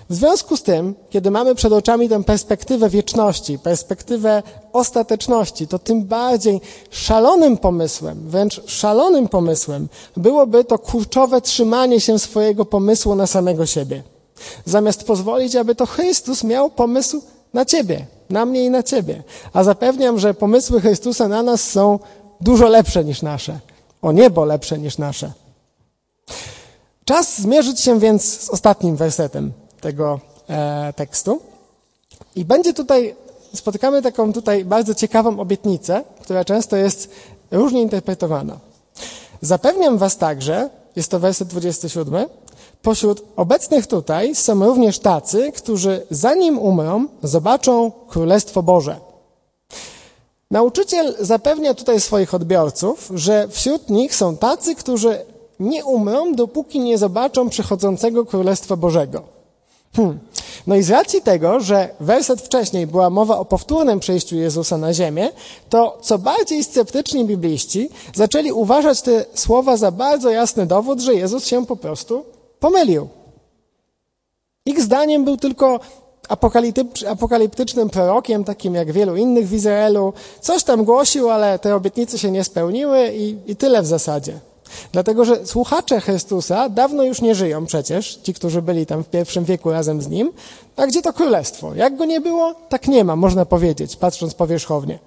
W 0.09 0.15
związku 0.15 0.57
z 0.57 0.63
tym, 0.63 0.95
kiedy 1.09 1.31
mamy 1.31 1.55
przed 1.55 1.73
oczami 1.73 2.09
tę 2.09 2.23
perspektywę 2.23 2.89
wieczności, 2.89 3.59
perspektywę 3.59 4.43
ostateczności, 4.73 5.67
to 5.67 5.79
tym 5.79 6.03
bardziej 6.03 6.61
szalonym 6.89 7.57
pomysłem, 7.57 8.29
wręcz 8.29 8.61
szalonym 8.65 9.27
pomysłem 9.27 9.87
byłoby 10.17 10.63
to 10.63 10.79
kurczowe 10.79 11.41
trzymanie 11.41 12.01
się 12.01 12.19
swojego 12.19 12.65
pomysłu 12.65 13.15
na 13.15 13.27
samego 13.27 13.65
siebie. 13.65 14.03
Zamiast 14.65 15.03
pozwolić, 15.03 15.55
aby 15.55 15.75
to 15.75 15.85
Chrystus 15.85 16.43
miał 16.43 16.69
pomysł 16.69 17.21
na 17.53 17.65
ciebie, 17.65 18.05
na 18.29 18.45
mnie 18.45 18.65
i 18.65 18.69
na 18.69 18.83
ciebie. 18.83 19.23
A 19.53 19.63
zapewniam, 19.63 20.19
że 20.19 20.33
pomysły 20.33 20.81
Chrystusa 20.81 21.27
na 21.27 21.43
nas 21.43 21.63
są 21.63 21.99
dużo 22.41 22.67
lepsze 22.67 23.05
niż 23.05 23.21
nasze. 23.21 23.59
O 24.01 24.11
niebo 24.11 24.45
lepsze 24.45 24.77
niż 24.79 24.97
nasze. 24.97 25.31
Czas 27.05 27.41
zmierzyć 27.41 27.79
się 27.79 27.99
więc 27.99 28.39
z 28.41 28.49
ostatnim 28.49 28.95
wersetem 28.95 29.53
tego 29.85 30.19
e, 30.49 30.93
tekstu. 30.95 31.41
I 32.35 32.45
będzie 32.45 32.73
tutaj, 32.73 33.15
spotykamy 33.53 34.01
taką 34.01 34.33
tutaj 34.33 34.65
bardzo 34.65 34.95
ciekawą 34.95 35.39
obietnicę, 35.39 36.03
która 36.21 36.45
często 36.45 36.75
jest 36.75 37.09
różnie 37.51 37.81
interpretowana. 37.81 38.59
Zapewniam 39.41 39.97
Was 39.97 40.17
także, 40.17 40.69
jest 40.95 41.11
to 41.11 41.19
werset 41.19 41.47
27, 41.47 42.25
pośród 42.81 43.23
obecnych 43.35 43.87
tutaj 43.87 44.35
są 44.35 44.65
również 44.65 44.99
tacy, 44.99 45.51
którzy 45.51 46.07
zanim 46.09 46.59
umrą, 46.59 47.07
zobaczą 47.23 47.91
Królestwo 48.07 48.63
Boże. 48.63 48.95
Nauczyciel 50.51 51.15
zapewnia 51.19 51.73
tutaj 51.73 52.01
swoich 52.01 52.33
odbiorców, 52.33 53.11
że 53.13 53.47
wśród 53.49 53.89
nich 53.89 54.15
są 54.15 54.37
tacy, 54.37 54.75
którzy 54.75 55.25
nie 55.59 55.85
umrą, 55.85 56.33
dopóki 56.33 56.79
nie 56.79 56.97
zobaczą 56.97 57.49
przychodzącego 57.49 58.25
Królestwa 58.25 58.75
Bożego. 58.75 59.34
Hmm. 59.95 60.19
No 60.67 60.75
i 60.75 60.83
z 60.83 60.89
racji 60.89 61.21
tego, 61.21 61.59
że 61.59 61.89
werset 61.99 62.41
wcześniej 62.41 62.87
była 62.87 63.09
mowa 63.09 63.37
o 63.37 63.45
powtórnym 63.45 63.99
przejściu 63.99 64.35
Jezusa 64.35 64.77
na 64.77 64.93
ziemię, 64.93 65.29
to 65.69 65.97
co 66.01 66.17
bardziej 66.17 66.63
sceptyczni 66.63 67.25
bibliści 67.25 67.89
zaczęli 68.15 68.51
uważać 68.51 69.01
te 69.01 69.25
słowa 69.33 69.77
za 69.77 69.91
bardzo 69.91 70.29
jasny 70.29 70.65
dowód, 70.65 70.99
że 70.99 71.13
Jezus 71.13 71.45
się 71.45 71.65
po 71.65 71.75
prostu 71.75 72.25
pomylił. 72.59 73.07
Ich 74.65 74.81
zdaniem 74.81 75.25
był 75.25 75.37
tylko 75.37 75.79
apokaliptycznym 77.07 77.89
prorokiem, 77.89 78.43
takim 78.43 78.75
jak 78.75 78.91
wielu 78.91 79.15
innych 79.15 79.47
w 79.47 79.53
Izraelu. 79.53 80.13
Coś 80.41 80.63
tam 80.63 80.83
głosił, 80.83 81.29
ale 81.29 81.59
te 81.59 81.75
obietnice 81.75 82.17
się 82.19 82.31
nie 82.31 82.43
spełniły 82.43 83.07
i, 83.13 83.37
i 83.47 83.55
tyle 83.55 83.81
w 83.81 83.85
zasadzie. 83.85 84.39
Dlatego, 84.91 85.25
że 85.25 85.45
słuchacze 85.45 86.01
Chrystusa 86.01 86.69
dawno 86.69 87.03
już 87.03 87.21
nie 87.21 87.35
żyją 87.35 87.65
przecież, 87.65 88.15
ci, 88.23 88.33
którzy 88.33 88.61
byli 88.61 88.85
tam 88.85 89.03
w 89.03 89.09
pierwszym 89.09 89.45
wieku 89.45 89.71
razem 89.71 90.01
z 90.01 90.07
nim. 90.07 90.31
A 90.75 90.87
gdzie 90.87 91.01
to 91.01 91.13
królestwo? 91.13 91.75
Jak 91.75 91.95
go 91.95 92.05
nie 92.05 92.21
było, 92.21 92.55
tak 92.69 92.87
nie 92.87 93.03
ma, 93.03 93.15
można 93.15 93.45
powiedzieć, 93.45 93.95
patrząc 93.95 94.33
powierzchownie. 94.33 94.99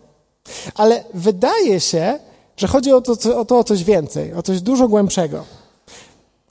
Ale 0.75 1.05
wydaje 1.15 1.81
się, 1.81 2.19
że 2.57 2.67
chodzi 2.67 2.93
o 2.93 3.01
to, 3.01 3.39
o 3.39 3.45
to 3.45 3.59
o 3.59 3.65
coś 3.65 3.85
więcej, 3.85 4.35
o 4.35 4.43
coś 4.43 4.61
dużo 4.61 4.89
głębszego. 4.89 5.45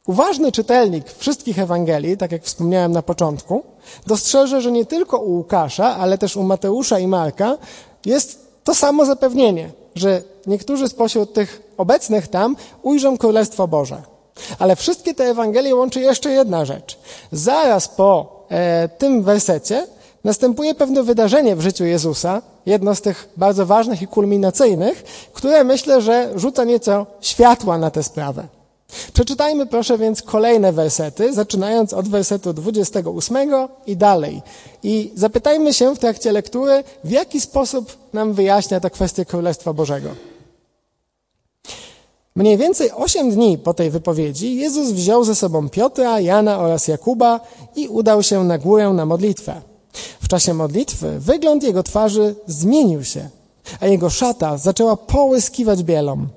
Uważny 0.08 0.52
czytelnik 0.52 1.12
wszystkich 1.18 1.60
Ewangelii, 1.60 2.18
tak 2.18 2.32
jak 2.32 2.44
wspomniałem 2.44 2.92
na 2.92 3.02
początku, 3.02 3.64
dostrzeże, 4.08 4.62
że 4.62 4.72
nie 4.72 4.86
tylko 4.86 5.18
u 5.18 5.32
Łukasza, 5.32 5.96
ale 5.96 6.18
też 6.18 6.36
u 6.36 6.44
Mateusza 6.44 7.00
i 7.00 7.08
Marka 7.08 7.58
jest 8.06 8.48
to 8.64 8.76
samo 8.76 9.06
zapewnienie, 9.06 9.70
że 9.98 10.22
niektórzy 10.48 10.88
spośród 10.88 11.34
tych 11.34 11.62
obecnych 11.78 12.28
tam 12.28 12.56
ujrzą 12.82 13.18
Królestwo 13.18 13.68
Boże. 13.68 14.02
Ale 14.60 14.76
wszystkie 14.76 15.14
te 15.14 15.24
Ewangelie 15.24 15.76
łączy 15.76 16.02
jeszcze 16.02 16.32
jedna 16.32 16.66
rzecz. 16.66 16.98
Zaraz 17.32 17.88
po 17.88 18.46
e, 18.50 18.90
tym 18.90 19.24
wersecie 19.24 19.88
następuje 20.24 20.76
pewne 20.76 21.04
wydarzenie 21.04 21.56
w 21.56 21.62
życiu 21.62 21.86
Jezusa, 21.86 22.42
jedno 22.66 22.96
z 22.96 23.02
tych 23.02 23.30
bardzo 23.38 23.66
ważnych 23.66 24.02
i 24.02 24.08
kulminacyjnych, 24.08 25.04
które 25.34 25.64
myślę, 25.64 26.02
że 26.02 26.32
rzuca 26.36 26.64
nieco 26.64 27.06
światła 27.22 27.78
na 27.78 27.92
tę 27.92 28.04
sprawę. 28.04 28.57
Przeczytajmy 29.14 29.66
proszę 29.66 29.98
więc 29.98 30.22
kolejne 30.22 30.74
wersety, 30.74 31.34
zaczynając 31.34 31.94
od 31.94 32.08
wersetu 32.08 32.54
28 32.54 33.38
i 33.88 33.98
dalej. 33.98 34.42
I 34.84 35.12
zapytajmy 35.16 35.74
się 35.74 35.96
w 35.96 36.00
trakcie 36.00 36.32
lektury, 36.32 36.84
w 37.04 37.12
jaki 37.12 37.42
sposób 37.42 37.98
nam 38.14 38.34
wyjaśnia 38.34 38.80
to 38.80 38.90
kwestię 38.90 39.26
Królestwa 39.26 39.74
Bożego. 39.74 40.10
Mniej 42.36 42.58
więcej 42.58 42.92
osiem 42.92 43.32
dni 43.32 43.58
po 43.58 43.74
tej 43.74 43.90
wypowiedzi 43.90 44.56
Jezus 44.56 44.92
wziął 44.92 45.24
ze 45.24 45.36
sobą 45.36 45.70
Piotra, 45.70 46.20
Jana 46.20 46.60
oraz 46.60 46.88
Jakuba 46.88 47.40
i 47.76 47.88
udał 47.88 48.24
się 48.24 48.44
na 48.44 48.58
górę 48.58 48.90
na 48.90 49.06
modlitwę. 49.06 49.62
W 50.22 50.28
czasie 50.28 50.54
modlitwy 50.54 51.20
wygląd 51.20 51.64
jego 51.64 51.84
twarzy 51.84 52.36
zmienił 52.48 53.04
się, 53.04 53.30
a 53.80 53.88
jego 53.88 54.10
szata 54.10 54.58
zaczęła 54.58 54.98
połyskiwać 54.98 55.84
bielą. 55.84 56.28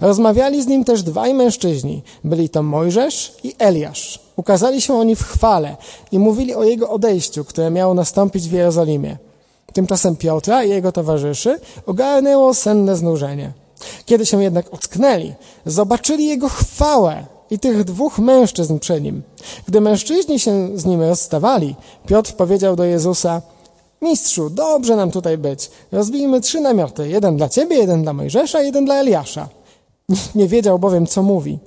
Rozmawiali 0.00 0.62
z 0.62 0.66
nim 0.66 0.84
też 0.84 1.02
dwaj 1.02 1.34
mężczyźni. 1.34 2.02
Byli 2.24 2.48
to 2.48 2.62
Mojżesz 2.62 3.36
i 3.44 3.54
Eliasz. 3.58 4.20
Ukazali 4.36 4.80
się 4.80 4.94
oni 4.94 5.16
w 5.16 5.22
chwale 5.22 5.76
i 6.12 6.18
mówili 6.18 6.54
o 6.54 6.64
jego 6.64 6.90
odejściu, 6.90 7.44
które 7.44 7.70
miało 7.70 7.94
nastąpić 7.94 8.48
w 8.48 8.52
Jerozolimie. 8.52 9.16
Tymczasem 9.72 10.16
Piotra 10.16 10.64
i 10.64 10.70
jego 10.70 10.92
towarzyszy 10.92 11.60
ogarnęło 11.86 12.54
senne 12.54 12.96
znużenie. 12.96 13.52
Kiedy 14.06 14.26
się 14.26 14.42
jednak 14.42 14.74
ocknęli, 14.74 15.34
zobaczyli 15.66 16.26
jego 16.26 16.48
chwałę 16.48 17.24
i 17.50 17.58
tych 17.58 17.84
dwóch 17.84 18.18
mężczyzn 18.18 18.78
przy 18.78 19.00
nim. 19.00 19.22
Gdy 19.68 19.80
mężczyźni 19.80 20.38
się 20.38 20.78
z 20.78 20.84
nim 20.84 21.02
rozstawali, 21.02 21.74
Piotr 22.06 22.32
powiedział 22.32 22.76
do 22.76 22.84
Jezusa, 22.84 23.42
Mistrzu, 24.02 24.50
dobrze 24.50 24.96
nam 24.96 25.10
tutaj 25.10 25.38
być. 25.38 25.70
Rozbijmy 25.92 26.40
trzy 26.40 26.60
namioty. 26.60 27.08
Jeden 27.08 27.36
dla 27.36 27.48
ciebie, 27.48 27.76
jeden 27.76 28.02
dla 28.02 28.12
Mojżesza, 28.12 28.62
jeden 28.62 28.84
dla 28.84 28.94
Eliasza. 28.94 29.48
Nie 30.34 30.48
wiedział 30.48 30.78
bowiem, 30.78 31.06
co 31.06 31.22
mówi. 31.22 31.58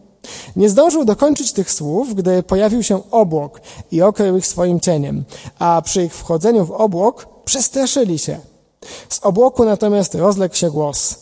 Nie 0.56 0.69
zdążył 0.69 1.06
dokończyć 1.06 1.53
tych 1.53 1.71
słów, 1.71 2.15
gdy 2.15 2.43
pojawił 2.43 2.84
się 2.84 3.12
obłok 3.12 3.62
i 3.91 4.01
okrył 4.01 4.38
ich 4.38 4.47
swoim 4.47 4.79
cieniem, 4.79 5.23
a 5.60 5.82
przy 5.82 6.03
ich 6.03 6.15
wchodzeniu 6.15 6.65
w 6.65 6.71
obłok 6.71 7.27
przestraszyli 7.45 8.19
się. 8.19 8.39
Z 9.10 9.19
obłoku 9.25 9.65
natomiast 9.65 10.15
rozległ 10.15 10.56
się 10.56 10.71
głos. 10.71 11.15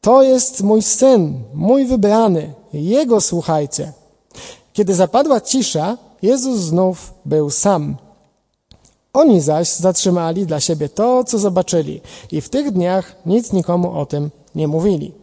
To 0.00 0.22
jest 0.22 0.62
mój 0.62 0.82
syn, 0.82 1.42
mój 1.54 1.86
wybrany, 1.86 2.54
jego 2.72 3.20
słuchajcie. 3.20 3.92
Kiedy 4.72 4.94
zapadła 4.94 5.40
cisza, 5.40 5.98
Jezus 6.22 6.60
znów 6.60 7.14
był 7.24 7.50
sam. 7.50 7.96
Oni 9.12 9.40
zaś 9.40 9.68
zatrzymali 9.68 10.46
dla 10.46 10.60
siebie 10.60 10.88
to, 10.88 11.24
co 11.24 11.38
zobaczyli 11.38 12.00
i 12.32 12.40
w 12.40 12.48
tych 12.48 12.70
dniach 12.70 13.16
nic 13.26 13.52
nikomu 13.52 13.92
o 14.00 14.06
tym 14.06 14.30
nie 14.54 14.68
mówili. 14.68 15.17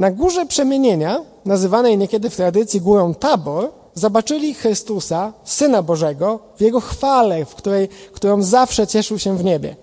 Na 0.00 0.10
górze 0.10 0.46
przemienienia, 0.46 1.20
nazywanej 1.44 1.98
niekiedy 1.98 2.30
w 2.30 2.36
tradycji 2.36 2.80
górą 2.80 3.14
Tabor, 3.14 3.70
zobaczyli 3.94 4.54
Chrystusa, 4.54 5.32
Syna 5.44 5.82
Bożego, 5.82 6.38
w 6.56 6.60
Jego 6.60 6.80
chwale, 6.80 7.44
w 7.44 7.54
której, 7.54 7.88
którą 8.12 8.42
zawsze 8.42 8.86
cieszył 8.86 9.18
się 9.18 9.36
w 9.36 9.44
niebie. 9.44 9.76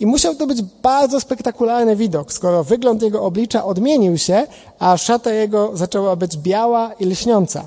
I 0.00 0.06
musiał 0.06 0.34
to 0.34 0.46
być 0.46 0.62
bardzo 0.62 1.20
spektakularny 1.20 1.96
widok, 1.96 2.32
skoro 2.32 2.64
wygląd 2.64 3.02
Jego 3.02 3.22
oblicza 3.22 3.64
odmienił 3.64 4.18
się, 4.18 4.46
a 4.78 4.96
szata 4.96 5.32
Jego 5.32 5.76
zaczęła 5.76 6.16
być 6.16 6.36
biała 6.36 6.92
i 6.92 7.06
lśniąca. 7.06 7.66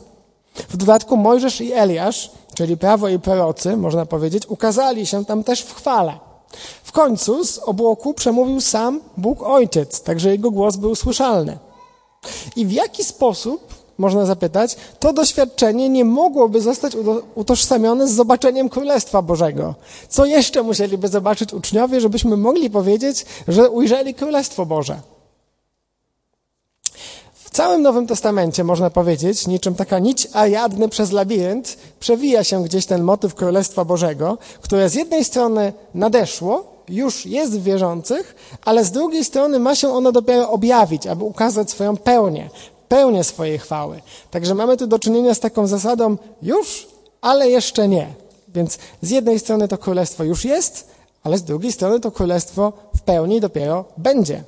W 0.69 0.77
dodatku 0.77 1.17
Mojżesz 1.17 1.61
i 1.61 1.73
Eliasz, 1.73 2.31
czyli 2.53 2.77
prawo 2.77 3.09
i 3.09 3.19
prorocy, 3.19 3.77
można 3.77 4.05
powiedzieć, 4.05 4.43
ukazali 4.47 5.05
się 5.05 5.25
tam 5.25 5.43
też 5.43 5.61
w 5.61 5.75
chwale. 5.75 6.13
W 6.83 6.91
końcu 6.91 7.45
z 7.45 7.57
obłoku 7.57 8.13
przemówił 8.13 8.61
sam 8.61 9.01
Bóg 9.17 9.43
Ojciec, 9.43 10.01
także 10.01 10.29
jego 10.29 10.51
głos 10.51 10.75
był 10.75 10.95
słyszalny. 10.95 11.57
I 12.55 12.65
w 12.65 12.71
jaki 12.71 13.03
sposób, 13.03 13.73
można 13.97 14.25
zapytać, 14.25 14.75
to 14.99 15.13
doświadczenie 15.13 15.89
nie 15.89 16.05
mogłoby 16.05 16.61
zostać 16.61 16.93
utożsamione 17.35 18.07
z 18.07 18.11
zobaczeniem 18.11 18.69
Królestwa 18.69 19.21
Bożego? 19.21 19.75
Co 20.09 20.25
jeszcze 20.25 20.63
musieliby 20.63 21.07
zobaczyć 21.07 21.53
uczniowie, 21.53 22.01
żebyśmy 22.01 22.37
mogli 22.37 22.69
powiedzieć, 22.69 23.25
że 23.47 23.69
ujrzeli 23.69 24.13
Królestwo 24.13 24.65
Boże? 24.65 24.99
Całym 27.61 27.81
Nowym 27.81 28.07
Testamencie, 28.07 28.63
można 28.63 28.89
powiedzieć, 28.89 29.47
niczym 29.47 29.75
taka 29.75 29.99
nić 29.99 30.27
ariadny 30.33 30.89
przez 30.89 31.11
labirynt, 31.11 31.77
przewija 31.99 32.43
się 32.43 32.63
gdzieś 32.63 32.85
ten 32.85 33.03
motyw 33.03 33.35
Królestwa 33.35 33.85
Bożego, 33.85 34.37
które 34.61 34.89
z 34.89 34.93
jednej 34.93 35.25
strony 35.25 35.73
nadeszło, 35.93 36.63
już 36.89 37.25
jest 37.25 37.59
w 37.59 37.63
wierzących, 37.63 38.35
ale 38.65 38.85
z 38.85 38.91
drugiej 38.91 39.25
strony 39.25 39.59
ma 39.59 39.75
się 39.75 39.89
ono 39.89 40.11
dopiero 40.11 40.49
objawić, 40.49 41.07
aby 41.07 41.23
ukazać 41.23 41.71
swoją 41.71 41.97
pełnię, 41.97 42.49
pełnię 42.87 43.23
swojej 43.23 43.59
chwały. 43.59 44.01
Także 44.31 44.55
mamy 44.55 44.77
tu 44.77 44.87
do 44.87 44.99
czynienia 44.99 45.33
z 45.33 45.39
taką 45.39 45.67
zasadą 45.67 46.17
już, 46.41 46.87
ale 47.21 47.49
jeszcze 47.49 47.87
nie. 47.87 48.07
Więc 48.47 48.77
z 49.01 49.09
jednej 49.09 49.39
strony 49.39 49.67
to 49.67 49.77
królestwo 49.77 50.23
już 50.23 50.45
jest, 50.45 50.87
ale 51.23 51.37
z 51.37 51.43
drugiej 51.43 51.71
strony 51.71 51.99
to 51.99 52.11
królestwo 52.11 52.73
w 52.95 53.01
pełni 53.01 53.41
dopiero 53.41 53.85
będzie. 53.97 54.43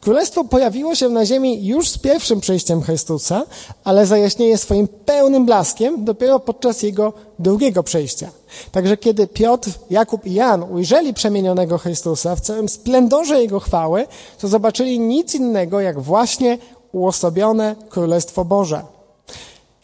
Królestwo 0.00 0.44
pojawiło 0.44 0.94
się 0.94 1.08
na 1.08 1.26
ziemi 1.26 1.66
już 1.66 1.90
z 1.90 1.98
pierwszym 1.98 2.40
przyjściem 2.40 2.82
Chrystusa, 2.82 3.42
ale 3.84 4.06
zajaśnieje 4.06 4.58
swoim 4.58 4.88
pełnym 4.88 5.46
blaskiem 5.46 6.04
dopiero 6.04 6.40
podczas 6.40 6.82
jego 6.82 7.12
drugiego 7.38 7.82
przyjścia. 7.82 8.30
Także 8.72 8.96
kiedy 8.96 9.26
Piotr, 9.26 9.70
Jakub 9.90 10.26
i 10.26 10.34
Jan 10.34 10.62
ujrzeli 10.62 11.14
przemienionego 11.14 11.78
Chrystusa 11.78 12.36
w 12.36 12.40
całym 12.40 12.68
splendorze 12.68 13.42
jego 13.42 13.60
chwały, 13.60 14.06
to 14.40 14.48
zobaczyli 14.48 14.98
nic 14.98 15.34
innego 15.34 15.80
jak 15.80 16.00
właśnie 16.00 16.58
uosobione 16.92 17.76
Królestwo 17.88 18.44
Boże. 18.44 18.82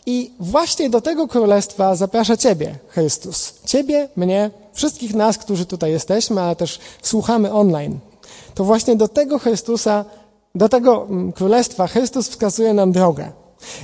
I 0.06 0.32
właśnie 0.40 0.90
do 0.90 1.00
tego 1.00 1.28
królestwa 1.28 1.94
zaprasza 1.94 2.36
Ciebie, 2.36 2.74
Chrystus. 2.88 3.54
Ciebie, 3.64 4.08
mnie, 4.16 4.50
wszystkich 4.72 5.14
nas, 5.14 5.38
którzy 5.38 5.66
tutaj 5.66 5.90
jesteśmy, 5.90 6.40
ale 6.40 6.56
też 6.56 6.78
słuchamy 7.02 7.52
online 7.52 7.98
to 8.54 8.64
właśnie 8.64 8.96
do 8.96 9.08
tego 9.08 9.38
Chrystusa, 9.38 10.04
do 10.54 10.68
tego 10.68 11.06
mm, 11.10 11.32
królestwa 11.32 11.86
Chrystus 11.86 12.28
wskazuje 12.28 12.74
nam 12.74 12.92
drogę. 12.92 13.32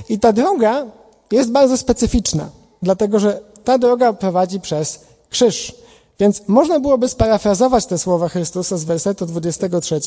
I 0.09 0.19
ta 0.19 0.33
droga 0.33 0.85
jest 1.31 1.51
bardzo 1.51 1.77
specyficzna, 1.77 2.49
dlatego 2.81 3.19
że 3.19 3.41
ta 3.63 3.77
droga 3.77 4.13
prowadzi 4.13 4.59
przez 4.59 4.99
krzyż. 5.29 5.75
Więc 6.19 6.41
można 6.47 6.79
byłoby 6.79 7.09
sparafrazować 7.09 7.85
te 7.85 7.97
słowa 7.97 8.29
Chrystusa 8.29 8.77
z 8.77 8.83
wersetu 8.83 9.25
23. 9.25 9.99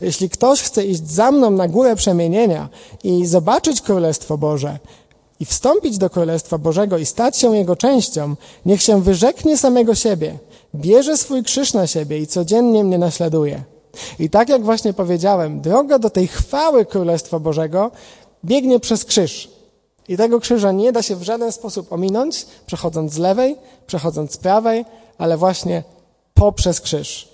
Jeśli 0.00 0.30
ktoś 0.30 0.62
chce 0.62 0.84
iść 0.84 1.10
za 1.10 1.32
mną 1.32 1.50
na 1.50 1.68
górę 1.68 1.96
przemienienia 1.96 2.68
i 3.04 3.26
zobaczyć 3.26 3.80
Królestwo 3.80 4.38
Boże 4.38 4.78
i 5.40 5.44
wstąpić 5.44 5.98
do 5.98 6.10
Królestwa 6.10 6.58
Bożego 6.58 6.98
i 6.98 7.06
stać 7.06 7.36
się 7.36 7.56
jego 7.56 7.76
częścią, 7.76 8.34
niech 8.66 8.82
się 8.82 9.02
wyrzeknie 9.02 9.56
samego 9.56 9.94
siebie, 9.94 10.38
bierze 10.74 11.16
swój 11.16 11.42
krzyż 11.42 11.74
na 11.74 11.86
siebie 11.86 12.18
i 12.18 12.26
codziennie 12.26 12.84
mnie 12.84 12.98
naśladuje. 12.98 13.62
I 14.18 14.30
tak 14.30 14.48
jak 14.48 14.64
właśnie 14.64 14.92
powiedziałem, 14.92 15.60
droga 15.60 15.98
do 15.98 16.10
tej 16.10 16.28
chwały 16.28 16.86
Królestwa 16.86 17.38
Bożego 17.38 17.90
biegnie 18.44 18.80
przez 18.80 19.04
krzyż. 19.04 19.50
I 20.08 20.16
tego 20.16 20.40
krzyża 20.40 20.72
nie 20.72 20.92
da 20.92 21.02
się 21.02 21.16
w 21.16 21.22
żaden 21.22 21.52
sposób 21.52 21.92
ominąć, 21.92 22.46
przechodząc 22.66 23.12
z 23.12 23.18
lewej, 23.18 23.56
przechodząc 23.86 24.32
z 24.32 24.36
prawej, 24.36 24.84
ale 25.18 25.36
właśnie 25.36 25.82
poprzez 26.34 26.80
krzyż. 26.80 27.28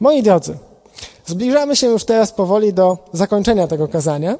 Moi 0.00 0.22
drodzy, 0.22 0.58
zbliżamy 1.26 1.76
się 1.76 1.86
już 1.86 2.04
teraz 2.04 2.32
powoli 2.32 2.72
do 2.72 2.98
zakończenia 3.12 3.66
tego 3.66 3.88
kazania 3.88 4.38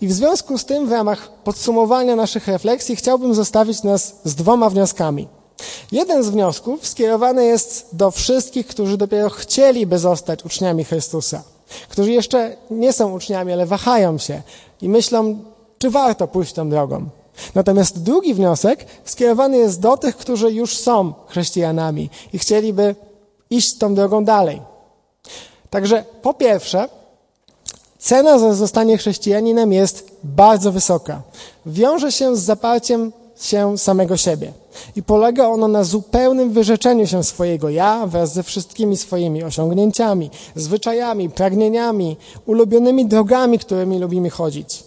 i 0.00 0.08
w 0.08 0.12
związku 0.12 0.58
z 0.58 0.64
tym 0.64 0.86
w 0.86 0.92
ramach 0.92 1.30
podsumowania 1.44 2.16
naszych 2.16 2.48
refleksji 2.48 2.96
chciałbym 2.96 3.34
zostawić 3.34 3.82
nas 3.82 4.14
z 4.24 4.34
dwoma 4.34 4.70
wnioskami. 4.70 5.28
Jeden 5.92 6.22
z 6.22 6.28
wniosków 6.28 6.86
skierowany 6.86 7.44
jest 7.44 7.88
do 7.92 8.10
wszystkich, 8.10 8.66
którzy 8.66 8.96
dopiero 8.96 9.30
chcieliby 9.30 9.98
zostać 9.98 10.44
uczniami 10.44 10.84
Chrystusa, 10.84 11.42
którzy 11.88 12.12
jeszcze 12.12 12.56
nie 12.70 12.92
są 12.92 13.12
uczniami, 13.12 13.52
ale 13.52 13.66
wahają 13.66 14.18
się 14.18 14.42
i 14.82 14.88
myślą, 14.88 15.38
czy 15.78 15.90
warto 15.90 16.28
pójść 16.28 16.52
tą 16.52 16.70
drogą. 16.70 17.08
Natomiast 17.54 18.02
drugi 18.02 18.34
wniosek 18.34 18.86
skierowany 19.04 19.56
jest 19.56 19.80
do 19.80 19.96
tych, 19.96 20.16
którzy 20.16 20.52
już 20.52 20.76
są 20.76 21.12
chrześcijanami 21.28 22.10
i 22.32 22.38
chcieliby 22.38 22.94
iść 23.50 23.78
tą 23.78 23.94
drogą 23.94 24.24
dalej. 24.24 24.62
Także 25.70 26.04
po 26.22 26.34
pierwsze, 26.34 26.88
cena 27.98 28.38
za 28.38 28.54
zostanie 28.54 28.98
chrześcijaninem 28.98 29.72
jest 29.72 30.10
bardzo 30.24 30.72
wysoka. 30.72 31.22
Wiąże 31.66 32.12
się 32.12 32.36
z 32.36 32.40
zaparciem 32.40 33.12
się 33.40 33.78
samego 33.78 34.16
siebie. 34.16 34.52
I 34.96 35.02
polega 35.02 35.48
ono 35.48 35.68
na 35.68 35.84
zupełnym 35.84 36.52
wyrzeczeniu 36.52 37.06
się 37.06 37.24
swojego 37.24 37.70
ja 37.70 38.06
wraz 38.06 38.32
ze 38.32 38.42
wszystkimi 38.42 38.96
swoimi 38.96 39.44
osiągnięciami, 39.44 40.30
zwyczajami, 40.54 41.30
pragnieniami, 41.30 42.16
ulubionymi 42.46 43.06
drogami, 43.06 43.58
którymi 43.58 43.98
lubimy 43.98 44.30
chodzić. 44.30 44.84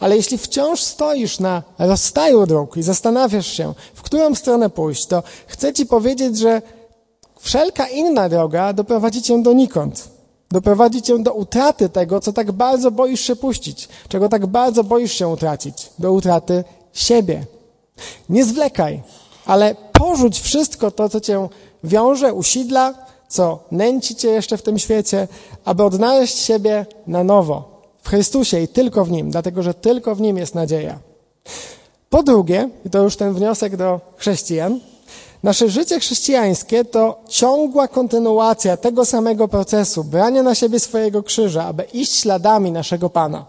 Ale 0.00 0.16
jeśli 0.16 0.38
wciąż 0.38 0.80
stoisz 0.80 1.40
na 1.40 1.62
rozstaju 1.78 2.46
dróg 2.46 2.76
i 2.76 2.82
zastanawiasz 2.82 3.46
się, 3.46 3.74
w 3.94 4.02
którą 4.02 4.34
stronę 4.34 4.70
pójść, 4.70 5.06
to 5.06 5.22
chcę 5.46 5.72
Ci 5.72 5.86
powiedzieć, 5.86 6.38
że 6.38 6.62
wszelka 7.40 7.88
inna 7.88 8.28
droga 8.28 8.72
doprowadzi 8.72 9.22
Cię 9.22 9.42
donikąd. 9.42 10.08
Doprowadzi 10.50 11.02
Cię 11.02 11.18
do 11.18 11.32
utraty 11.32 11.88
tego, 11.88 12.20
co 12.20 12.32
tak 12.32 12.52
bardzo 12.52 12.90
boisz 12.90 13.20
się 13.20 13.36
puścić, 13.36 13.88
czego 14.08 14.28
tak 14.28 14.46
bardzo 14.46 14.84
boisz 14.84 15.12
się 15.12 15.28
utracić, 15.28 15.90
do 15.98 16.12
utraty 16.12 16.64
siebie. 16.92 17.46
Nie 18.28 18.44
zwlekaj, 18.44 19.02
ale 19.46 19.74
porzuć 19.92 20.40
wszystko 20.40 20.90
to, 20.90 21.08
co 21.08 21.20
Cię 21.20 21.48
wiąże, 21.84 22.34
usidla, 22.34 22.94
co 23.28 23.58
nęci 23.70 24.14
Cię 24.14 24.28
jeszcze 24.28 24.56
w 24.56 24.62
tym 24.62 24.78
świecie, 24.78 25.28
aby 25.64 25.84
odnaleźć 25.84 26.38
siebie 26.38 26.86
na 27.06 27.24
nowo 27.24 27.82
w 28.02 28.08
Chrystusie 28.08 28.60
i 28.60 28.68
tylko 28.68 29.04
w 29.04 29.10
Nim, 29.10 29.30
dlatego 29.30 29.62
że 29.62 29.74
tylko 29.74 30.14
w 30.14 30.20
Nim 30.20 30.36
jest 30.36 30.54
nadzieja. 30.54 30.98
Po 32.10 32.22
drugie, 32.22 32.68
i 32.86 32.90
to 32.90 33.02
już 33.02 33.16
ten 33.16 33.34
wniosek 33.34 33.76
do 33.76 34.00
chrześcijan, 34.16 34.80
nasze 35.42 35.68
życie 35.68 36.00
chrześcijańskie 36.00 36.84
to 36.84 37.20
ciągła 37.28 37.88
kontynuacja 37.88 38.76
tego 38.76 39.04
samego 39.04 39.48
procesu, 39.48 40.04
brania 40.04 40.42
na 40.42 40.54
siebie 40.54 40.80
swojego 40.80 41.22
krzyża, 41.22 41.64
aby 41.64 41.82
iść 41.82 42.14
śladami 42.14 42.72
naszego 42.72 43.10
Pana. 43.10 43.46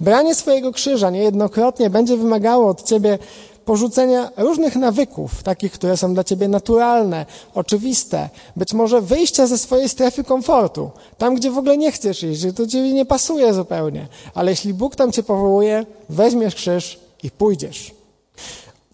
Branie 0.00 0.34
swojego 0.34 0.72
krzyża 0.72 1.10
niejednokrotnie 1.10 1.90
będzie 1.90 2.16
wymagało 2.16 2.68
od 2.68 2.82
Ciebie 2.82 3.18
porzucenia 3.64 4.30
różnych 4.36 4.76
nawyków, 4.76 5.42
takich, 5.42 5.72
które 5.72 5.96
są 5.96 6.14
dla 6.14 6.24
ciebie 6.24 6.48
naturalne, 6.48 7.26
oczywiste, 7.54 8.28
być 8.56 8.72
może 8.72 9.00
wyjścia 9.00 9.46
ze 9.46 9.58
swojej 9.58 9.88
strefy 9.88 10.24
komfortu, 10.24 10.90
tam, 11.18 11.34
gdzie 11.34 11.50
w 11.50 11.58
ogóle 11.58 11.76
nie 11.76 11.92
chcesz 11.92 12.22
iść, 12.22 12.40
gdzie 12.40 12.52
to 12.52 12.66
ciebie 12.66 12.92
nie 12.92 13.04
pasuje 13.04 13.54
zupełnie. 13.54 14.08
Ale 14.34 14.50
jeśli 14.50 14.74
Bóg 14.74 14.96
tam 14.96 15.12
cię 15.12 15.22
powołuje, 15.22 15.86
weźmiesz 16.08 16.54
krzyż 16.54 16.98
i 17.22 17.30
pójdziesz. 17.30 17.94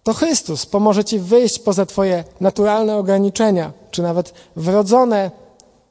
To 0.02 0.14
Chrystus 0.14 0.66
pomoże 0.66 1.04
ci 1.04 1.18
wyjść 1.18 1.58
poza 1.58 1.86
twoje 1.86 2.24
naturalne 2.40 2.96
ograniczenia, 2.96 3.72
czy 3.90 4.02
nawet 4.02 4.34
wrodzone 4.56 5.30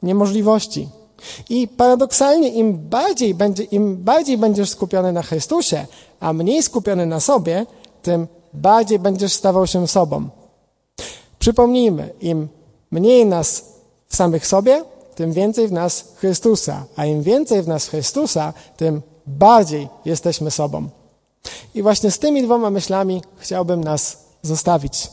niemożliwości. 0.03 0.89
I 1.49 1.67
paradoksalnie, 1.67 2.49
im 2.49 2.89
bardziej, 2.89 3.33
będzie, 3.33 3.63
im 3.63 3.97
bardziej 3.97 4.37
będziesz 4.37 4.69
skupiony 4.69 5.13
na 5.13 5.21
Chrystusie, 5.21 5.85
a 6.19 6.33
mniej 6.33 6.63
skupiony 6.63 7.05
na 7.05 7.19
sobie, 7.19 7.65
tym 8.01 8.27
bardziej 8.53 8.99
będziesz 8.99 9.33
stawał 9.33 9.67
się 9.67 9.87
sobą. 9.87 10.29
Przypomnijmy, 11.39 12.13
im 12.21 12.47
mniej 12.91 13.25
nas 13.25 13.63
w 14.07 14.15
samych 14.15 14.47
sobie, 14.47 14.83
tym 15.15 15.33
więcej 15.33 15.67
w 15.67 15.71
nas 15.71 16.05
Chrystusa, 16.15 16.85
a 16.95 17.05
im 17.05 17.23
więcej 17.23 17.61
w 17.61 17.67
nas 17.67 17.87
Chrystusa, 17.87 18.53
tym 18.77 19.01
bardziej 19.27 19.87
jesteśmy 20.05 20.51
sobą. 20.51 20.89
I 21.75 21.81
właśnie 21.81 22.11
z 22.11 22.19
tymi 22.19 22.43
dwoma 22.43 22.69
myślami 22.69 23.21
chciałbym 23.37 23.83
nas 23.83 24.17
zostawić. 24.41 25.07